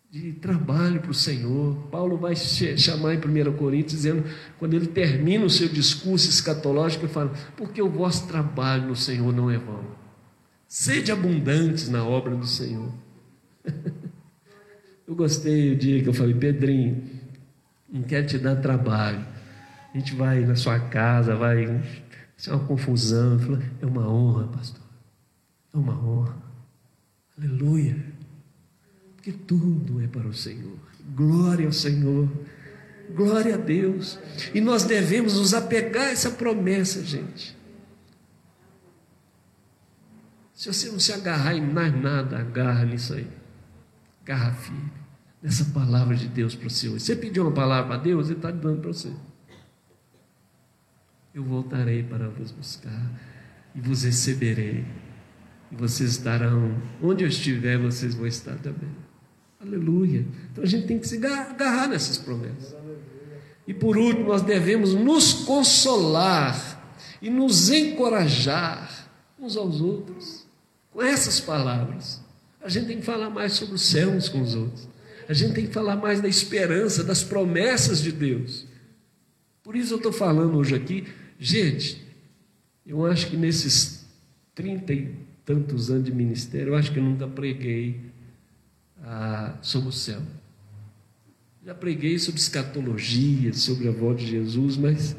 de 0.10 0.34
trabalho 0.34 1.02
para 1.02 1.12
o 1.12 1.14
Senhor. 1.14 1.76
Paulo 1.92 2.18
vai 2.18 2.36
chamar 2.36 3.14
em 3.14 3.18
1 3.20 3.54
Coríntios, 3.58 3.94
dizendo, 3.94 4.24
quando 4.58 4.74
ele 4.74 4.88
termina 4.88 5.46
o 5.46 5.50
seu 5.52 5.70
discurso 5.70 6.30
escatológico, 6.30 7.06
ele 7.06 7.14
fala: 7.14 7.32
Porque 7.56 7.80
o 7.80 7.90
vosso 7.90 8.28
trabalho 8.28 8.88
no 8.88 8.96
Senhor 8.96 9.32
não 9.32 9.52
é 9.52 9.58
vão. 9.60 10.07
Sede 10.68 11.12
abundantes 11.12 11.90
na 11.90 12.04
obra 12.04 12.36
do 12.36 12.46
Senhor. 12.46 12.94
Eu 15.08 15.16
gostei 15.16 15.72
o 15.72 15.78
dia 15.78 16.04
que 16.04 16.10
eu 16.10 16.14
falei, 16.14 16.34
Pedrinho, 16.34 17.02
não 17.90 18.04
quer 18.04 18.24
te 18.24 18.38
dar 18.38 18.58
trabalho. 18.58 19.26
A 19.94 19.98
gente 19.98 20.14
vai 20.14 20.42
na 20.42 20.56
sua 20.56 20.80
casa, 20.80 21.34
vai. 21.34 21.64
Isso 22.36 22.50
é 22.50 22.54
uma 22.54 22.66
confusão. 22.66 23.40
Falei, 23.40 23.66
é 23.82 23.86
uma 23.86 24.06
honra, 24.08 24.48
pastor. 24.48 24.84
É 25.74 25.78
uma 25.78 25.98
honra. 25.98 26.36
Aleluia. 27.38 27.98
Porque 29.16 29.32
tudo 29.32 30.04
é 30.04 30.08
para 30.08 30.28
o 30.28 30.34
Senhor. 30.34 30.78
Glória 31.16 31.66
ao 31.66 31.72
Senhor. 31.72 32.30
Glória 33.16 33.56
a 33.56 33.58
Deus. 33.58 34.20
E 34.54 34.60
nós 34.60 34.84
devemos 34.84 35.36
nos 35.36 35.54
apegar 35.54 36.08
a 36.08 36.12
essa 36.12 36.32
promessa, 36.32 37.02
gente. 37.02 37.57
Se 40.58 40.74
você 40.74 40.90
não 40.90 41.00
se 41.00 41.14
agarrar 41.14 41.54
em 41.54 41.62
mais 41.62 41.94
nada, 42.02 42.40
agarra 42.40 42.84
nisso 42.84 43.14
aí. 43.14 43.28
Agarra 44.24 44.52
firme. 44.56 44.92
Nessa 45.40 45.66
palavra 45.66 46.16
de 46.16 46.28
Deus 46.28 46.56
para 46.56 46.68
você 46.68 46.90
hoje. 46.90 47.06
Você 47.06 47.16
pediu 47.16 47.44
uma 47.44 47.52
palavra 47.52 47.90
para 47.90 47.98
Deus, 47.98 48.28
Ele 48.28 48.38
está 48.40 48.50
dando 48.50 48.82
para 48.82 48.92
você. 48.92 49.14
Eu 51.32 51.44
voltarei 51.44 52.02
para 52.02 52.28
vos 52.30 52.50
buscar 52.50 53.12
e 53.76 53.80
vos 53.80 54.02
receberei. 54.02 54.84
E 55.72 55.76
vocês 55.76 56.10
estarão, 56.10 56.76
onde 57.04 57.24
eu 57.24 57.28
estiver, 57.28 57.78
vocês 57.78 58.16
vão 58.16 58.26
estar 58.26 58.56
também. 58.56 58.90
Aleluia. 59.62 60.26
Então 60.52 60.64
a 60.64 60.68
gente 60.68 60.88
tem 60.88 60.98
que 60.98 61.08
se 61.08 61.24
agarrar 61.24 61.88
nessas 61.88 62.18
promessas. 62.18 62.76
E 63.68 63.76
por 63.76 63.96
último, 63.96 64.30
nós 64.30 64.42
devemos 64.42 64.96
nos 64.96 65.34
consolar 65.34 66.98
e 67.22 67.30
nos 67.30 67.70
encorajar 67.70 69.08
uns 69.40 69.56
aos 69.56 69.82
outros 69.82 70.37
com 70.98 71.04
essas 71.04 71.40
palavras. 71.40 72.20
A 72.60 72.68
gente 72.68 72.88
tem 72.88 73.00
que 73.00 73.06
falar 73.06 73.30
mais 73.30 73.54
sobre 73.54 73.76
o 73.76 73.78
céu 73.78 74.10
uns 74.10 74.30
com 74.30 74.42
os 74.42 74.56
outros. 74.56 74.90
A 75.30 75.34
gente 75.34 75.54
tem 75.54 75.68
que 75.68 75.72
falar 75.72 75.96
mais 75.96 76.22
da 76.22 76.28
esperança, 76.28 77.04
das 77.04 77.24
promessas 77.24 78.02
de 78.02 78.12
Deus. 78.12 78.66
Por 79.62 79.76
isso 79.76 79.94
eu 79.94 79.98
estou 79.98 80.12
falando 80.12 80.58
hoje 80.58 80.74
aqui, 80.74 81.06
gente, 81.40 82.04
eu 82.84 83.06
acho 83.06 83.28
que 83.28 83.38
nesses 83.38 84.08
trinta 84.56 84.92
e 84.92 85.16
tantos 85.46 85.92
anos 85.92 86.06
de 86.06 86.12
ministério, 86.12 86.70
eu 86.70 86.76
acho 86.76 86.92
que 86.92 86.98
eu 86.98 87.04
nunca 87.04 87.28
preguei 87.28 88.02
ah, 89.04 89.56
sobre 89.62 89.90
o 89.90 89.92
céu. 89.92 90.24
Já 91.64 91.76
preguei 91.76 92.18
sobre 92.18 92.42
escatologia, 92.42 93.54
sobre 93.54 93.88
a 93.88 93.92
voz 93.92 94.20
de 94.20 94.26
Jesus, 94.26 94.78
mas 94.78 95.16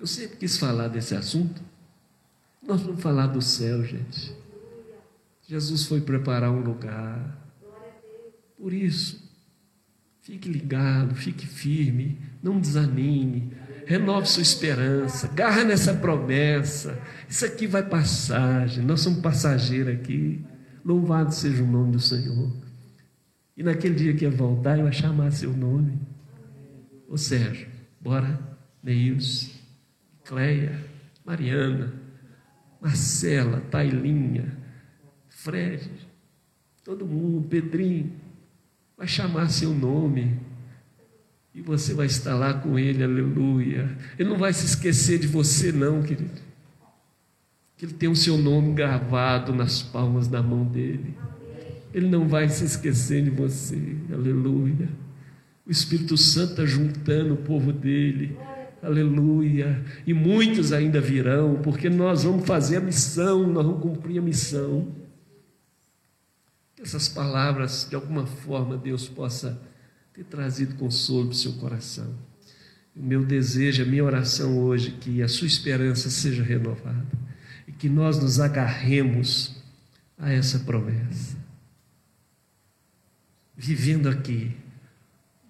eu 0.00 0.06
sempre 0.08 0.36
quis 0.36 0.58
falar 0.58 0.88
desse 0.88 1.14
assunto. 1.14 1.62
Nós 2.60 2.80
vamos 2.80 3.00
falar 3.00 3.28
do 3.28 3.40
céu, 3.40 3.84
gente. 3.84 4.42
Jesus 5.46 5.86
foi 5.86 6.00
preparar 6.00 6.50
um 6.50 6.60
lugar. 6.60 7.38
Por 8.56 8.72
isso, 8.72 9.22
fique 10.22 10.48
ligado, 10.48 11.14
fique 11.14 11.46
firme, 11.46 12.18
não 12.42 12.58
desanime, 12.58 13.52
renove 13.86 14.26
sua 14.26 14.42
esperança, 14.42 15.28
garra 15.28 15.64
nessa 15.64 15.92
promessa. 15.94 16.98
Isso 17.28 17.44
aqui 17.44 17.66
vai 17.66 17.82
passar, 17.82 18.66
gente. 18.68 18.86
nós 18.86 19.00
somos 19.00 19.20
passageiros 19.20 19.94
aqui. 19.94 20.44
Louvado 20.84 21.34
seja 21.34 21.62
o 21.62 21.66
nome 21.66 21.92
do 21.92 22.00
Senhor. 22.00 22.52
E 23.56 23.62
naquele 23.62 23.94
dia 23.94 24.14
que 24.14 24.24
ia 24.24 24.30
voltar, 24.30 24.78
eu 24.78 24.86
ia 24.86 24.92
chamar 24.92 25.30
seu 25.30 25.54
nome. 25.54 25.98
Ô 27.08 27.16
Sérgio, 27.16 27.68
bora, 28.00 28.40
Neils, 28.82 29.50
Cleia, 30.24 30.80
Mariana, 31.24 31.92
Marcela, 32.80 33.60
Tailinha, 33.70 34.63
Fred, 35.44 35.90
todo 36.82 37.04
mundo, 37.04 37.46
Pedrinho, 37.46 38.10
vai 38.96 39.06
chamar 39.06 39.50
seu 39.50 39.74
nome 39.74 40.40
e 41.54 41.60
você 41.60 41.92
vai 41.92 42.06
estar 42.06 42.34
lá 42.34 42.54
com 42.54 42.78
ele, 42.78 43.04
aleluia. 43.04 43.94
Ele 44.18 44.30
não 44.30 44.38
vai 44.38 44.54
se 44.54 44.64
esquecer 44.64 45.18
de 45.18 45.26
você, 45.26 45.70
não, 45.70 46.02
querido. 46.02 46.40
Que 47.76 47.84
ele 47.84 47.92
tem 47.92 48.08
o 48.08 48.16
seu 48.16 48.38
nome 48.38 48.72
gravado 48.72 49.54
nas 49.54 49.82
palmas 49.82 50.28
da 50.28 50.42
mão 50.42 50.64
dele. 50.64 51.14
Ele 51.92 52.08
não 52.08 52.26
vai 52.26 52.48
se 52.48 52.64
esquecer 52.64 53.22
de 53.22 53.28
você, 53.28 53.98
aleluia. 54.10 54.88
O 55.66 55.70
Espírito 55.70 56.16
Santo 56.16 56.52
está 56.52 56.64
juntando 56.64 57.34
o 57.34 57.36
povo 57.36 57.70
dele. 57.70 58.34
Aleluia. 58.82 59.84
E 60.06 60.14
muitos 60.14 60.72
ainda 60.72 61.02
virão, 61.02 61.60
porque 61.62 61.90
nós 61.90 62.24
vamos 62.24 62.46
fazer 62.46 62.78
a 62.78 62.80
missão, 62.80 63.46
nós 63.46 63.66
vamos 63.66 63.82
cumprir 63.82 64.18
a 64.18 64.22
missão 64.22 65.03
essas 66.84 67.08
palavras, 67.08 67.86
de 67.88 67.96
alguma 67.96 68.26
forma, 68.26 68.76
Deus 68.76 69.08
possa 69.08 69.58
ter 70.12 70.24
trazido 70.24 70.74
consolo 70.76 71.26
para 71.26 71.32
o 71.32 71.36
seu 71.36 71.54
coração. 71.54 72.14
O 72.94 73.02
meu 73.02 73.24
desejo, 73.24 73.82
a 73.82 73.86
minha 73.86 74.04
oração 74.04 74.58
hoje, 74.58 74.92
que 74.92 75.22
a 75.22 75.28
sua 75.28 75.46
esperança 75.46 76.10
seja 76.10 76.42
renovada 76.42 77.06
e 77.66 77.72
que 77.72 77.88
nós 77.88 78.18
nos 78.18 78.38
agarremos 78.38 79.56
a 80.18 80.30
essa 80.30 80.58
promessa. 80.60 81.36
Vivendo 83.56 84.08
aqui, 84.08 84.54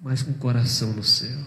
mas 0.00 0.22
com 0.22 0.30
o 0.30 0.38
coração 0.38 0.92
no 0.92 1.02
céu, 1.02 1.38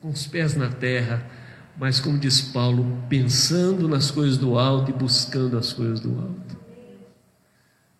com 0.00 0.10
os 0.10 0.26
pés 0.26 0.54
na 0.54 0.70
terra, 0.70 1.28
mas 1.76 1.98
como 1.98 2.18
diz 2.18 2.40
Paulo, 2.40 3.02
pensando 3.08 3.88
nas 3.88 4.12
coisas 4.12 4.38
do 4.38 4.56
alto 4.56 4.92
e 4.92 4.94
buscando 4.94 5.58
as 5.58 5.72
coisas 5.72 5.98
do 5.98 6.16
alto. 6.18 6.45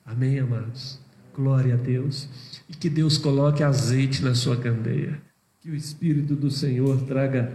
Amém, 0.06 0.38
amados? 0.38 1.00
Glória 1.34 1.74
a 1.74 1.76
Deus. 1.76 2.28
E 2.68 2.74
que 2.74 2.88
Deus 2.88 3.18
coloque 3.18 3.64
azeite 3.64 4.22
na 4.22 4.36
sua 4.36 4.56
candeia. 4.56 5.20
Que 5.58 5.68
o 5.68 5.74
Espírito 5.74 6.36
do 6.36 6.48
Senhor 6.48 7.02
traga 7.02 7.52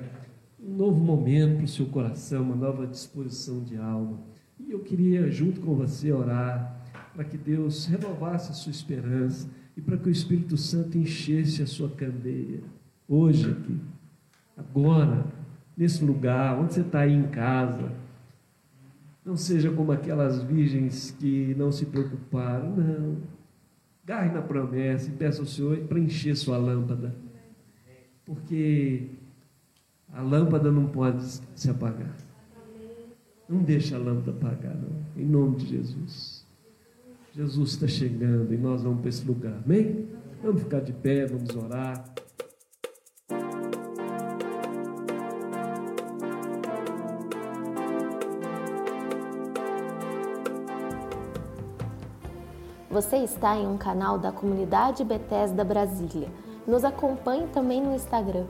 um 0.62 0.76
novo 0.76 1.00
momento 1.00 1.56
para 1.56 1.64
o 1.64 1.68
seu 1.70 1.86
coração, 1.86 2.44
uma 2.44 2.56
nova 2.58 2.86
disposição 2.86 3.64
de 3.64 3.78
alma. 3.78 4.20
E 4.60 4.70
eu 4.70 4.80
queria, 4.80 5.32
junto 5.32 5.62
com 5.62 5.76
você, 5.76 6.12
orar 6.12 6.78
para 7.14 7.24
que 7.24 7.38
Deus 7.38 7.86
renovasse 7.86 8.52
a 8.52 8.54
sua 8.54 8.72
esperança 8.72 9.50
e 9.78 9.80
para 9.80 9.96
que 9.96 10.10
o 10.10 10.12
Espírito 10.12 10.58
Santo 10.58 10.98
enchesse 10.98 11.64
a 11.64 11.66
sua 11.68 11.90
candeia. 11.90 12.60
Hoje 13.08 13.50
aqui, 13.50 13.80
agora, 14.58 15.26
nesse 15.78 16.04
lugar, 16.04 16.60
onde 16.60 16.74
você 16.74 16.82
está 16.82 17.00
aí 17.00 17.14
em 17.14 17.28
casa, 17.28 17.94
não 19.26 19.38
seja 19.38 19.72
como 19.72 19.92
aquelas 19.92 20.42
virgens 20.44 21.12
que 21.12 21.54
não 21.56 21.72
se 21.72 21.86
preocuparam, 21.86 22.76
não. 22.76 23.18
Garre 24.04 24.32
na 24.32 24.42
promessa 24.42 25.10
e 25.10 25.14
peça 25.14 25.42
ao 25.42 25.46
Senhor 25.46 25.78
para 25.82 26.00
encher 26.00 26.36
sua 26.36 26.58
lâmpada. 26.58 27.16
Porque 28.26 29.10
a 30.12 30.22
lâmpada 30.22 30.72
não 30.72 30.88
pode 30.88 31.24
se 31.56 31.70
apagar. 31.70 32.16
Não 33.48 33.62
deixa 33.62 33.96
a 33.96 34.00
lâmpada 34.00 34.32
apagar, 34.32 34.76
não. 34.76 35.22
Em 35.22 35.26
nome 35.26 35.58
de 35.58 35.68
Jesus. 35.68 36.46
Jesus 37.34 37.72
está 37.74 37.88
chegando 37.88 38.54
e 38.54 38.58
nós 38.58 38.82
vamos 38.84 39.02
para 39.02 39.10
esse 39.10 39.26
lugar. 39.26 39.62
Amém? 39.64 40.08
Vamos 40.44 40.64
ficar 40.64 40.80
de 40.80 40.92
pé, 40.92 41.28
vamos 41.28 41.56
orar. 41.56 42.04
Você 52.92 53.16
está 53.18 53.56
em 53.56 53.66
um 53.66 53.78
canal 53.78 54.20
da 54.20 54.34
comunidade 54.34 55.06
Bethesda 55.06 55.64
Brasília. 55.64 56.28
Nos 56.68 56.84
acompanhe 56.84 57.48
também 57.48 57.82
no 57.82 57.96
Instagram 57.96 58.46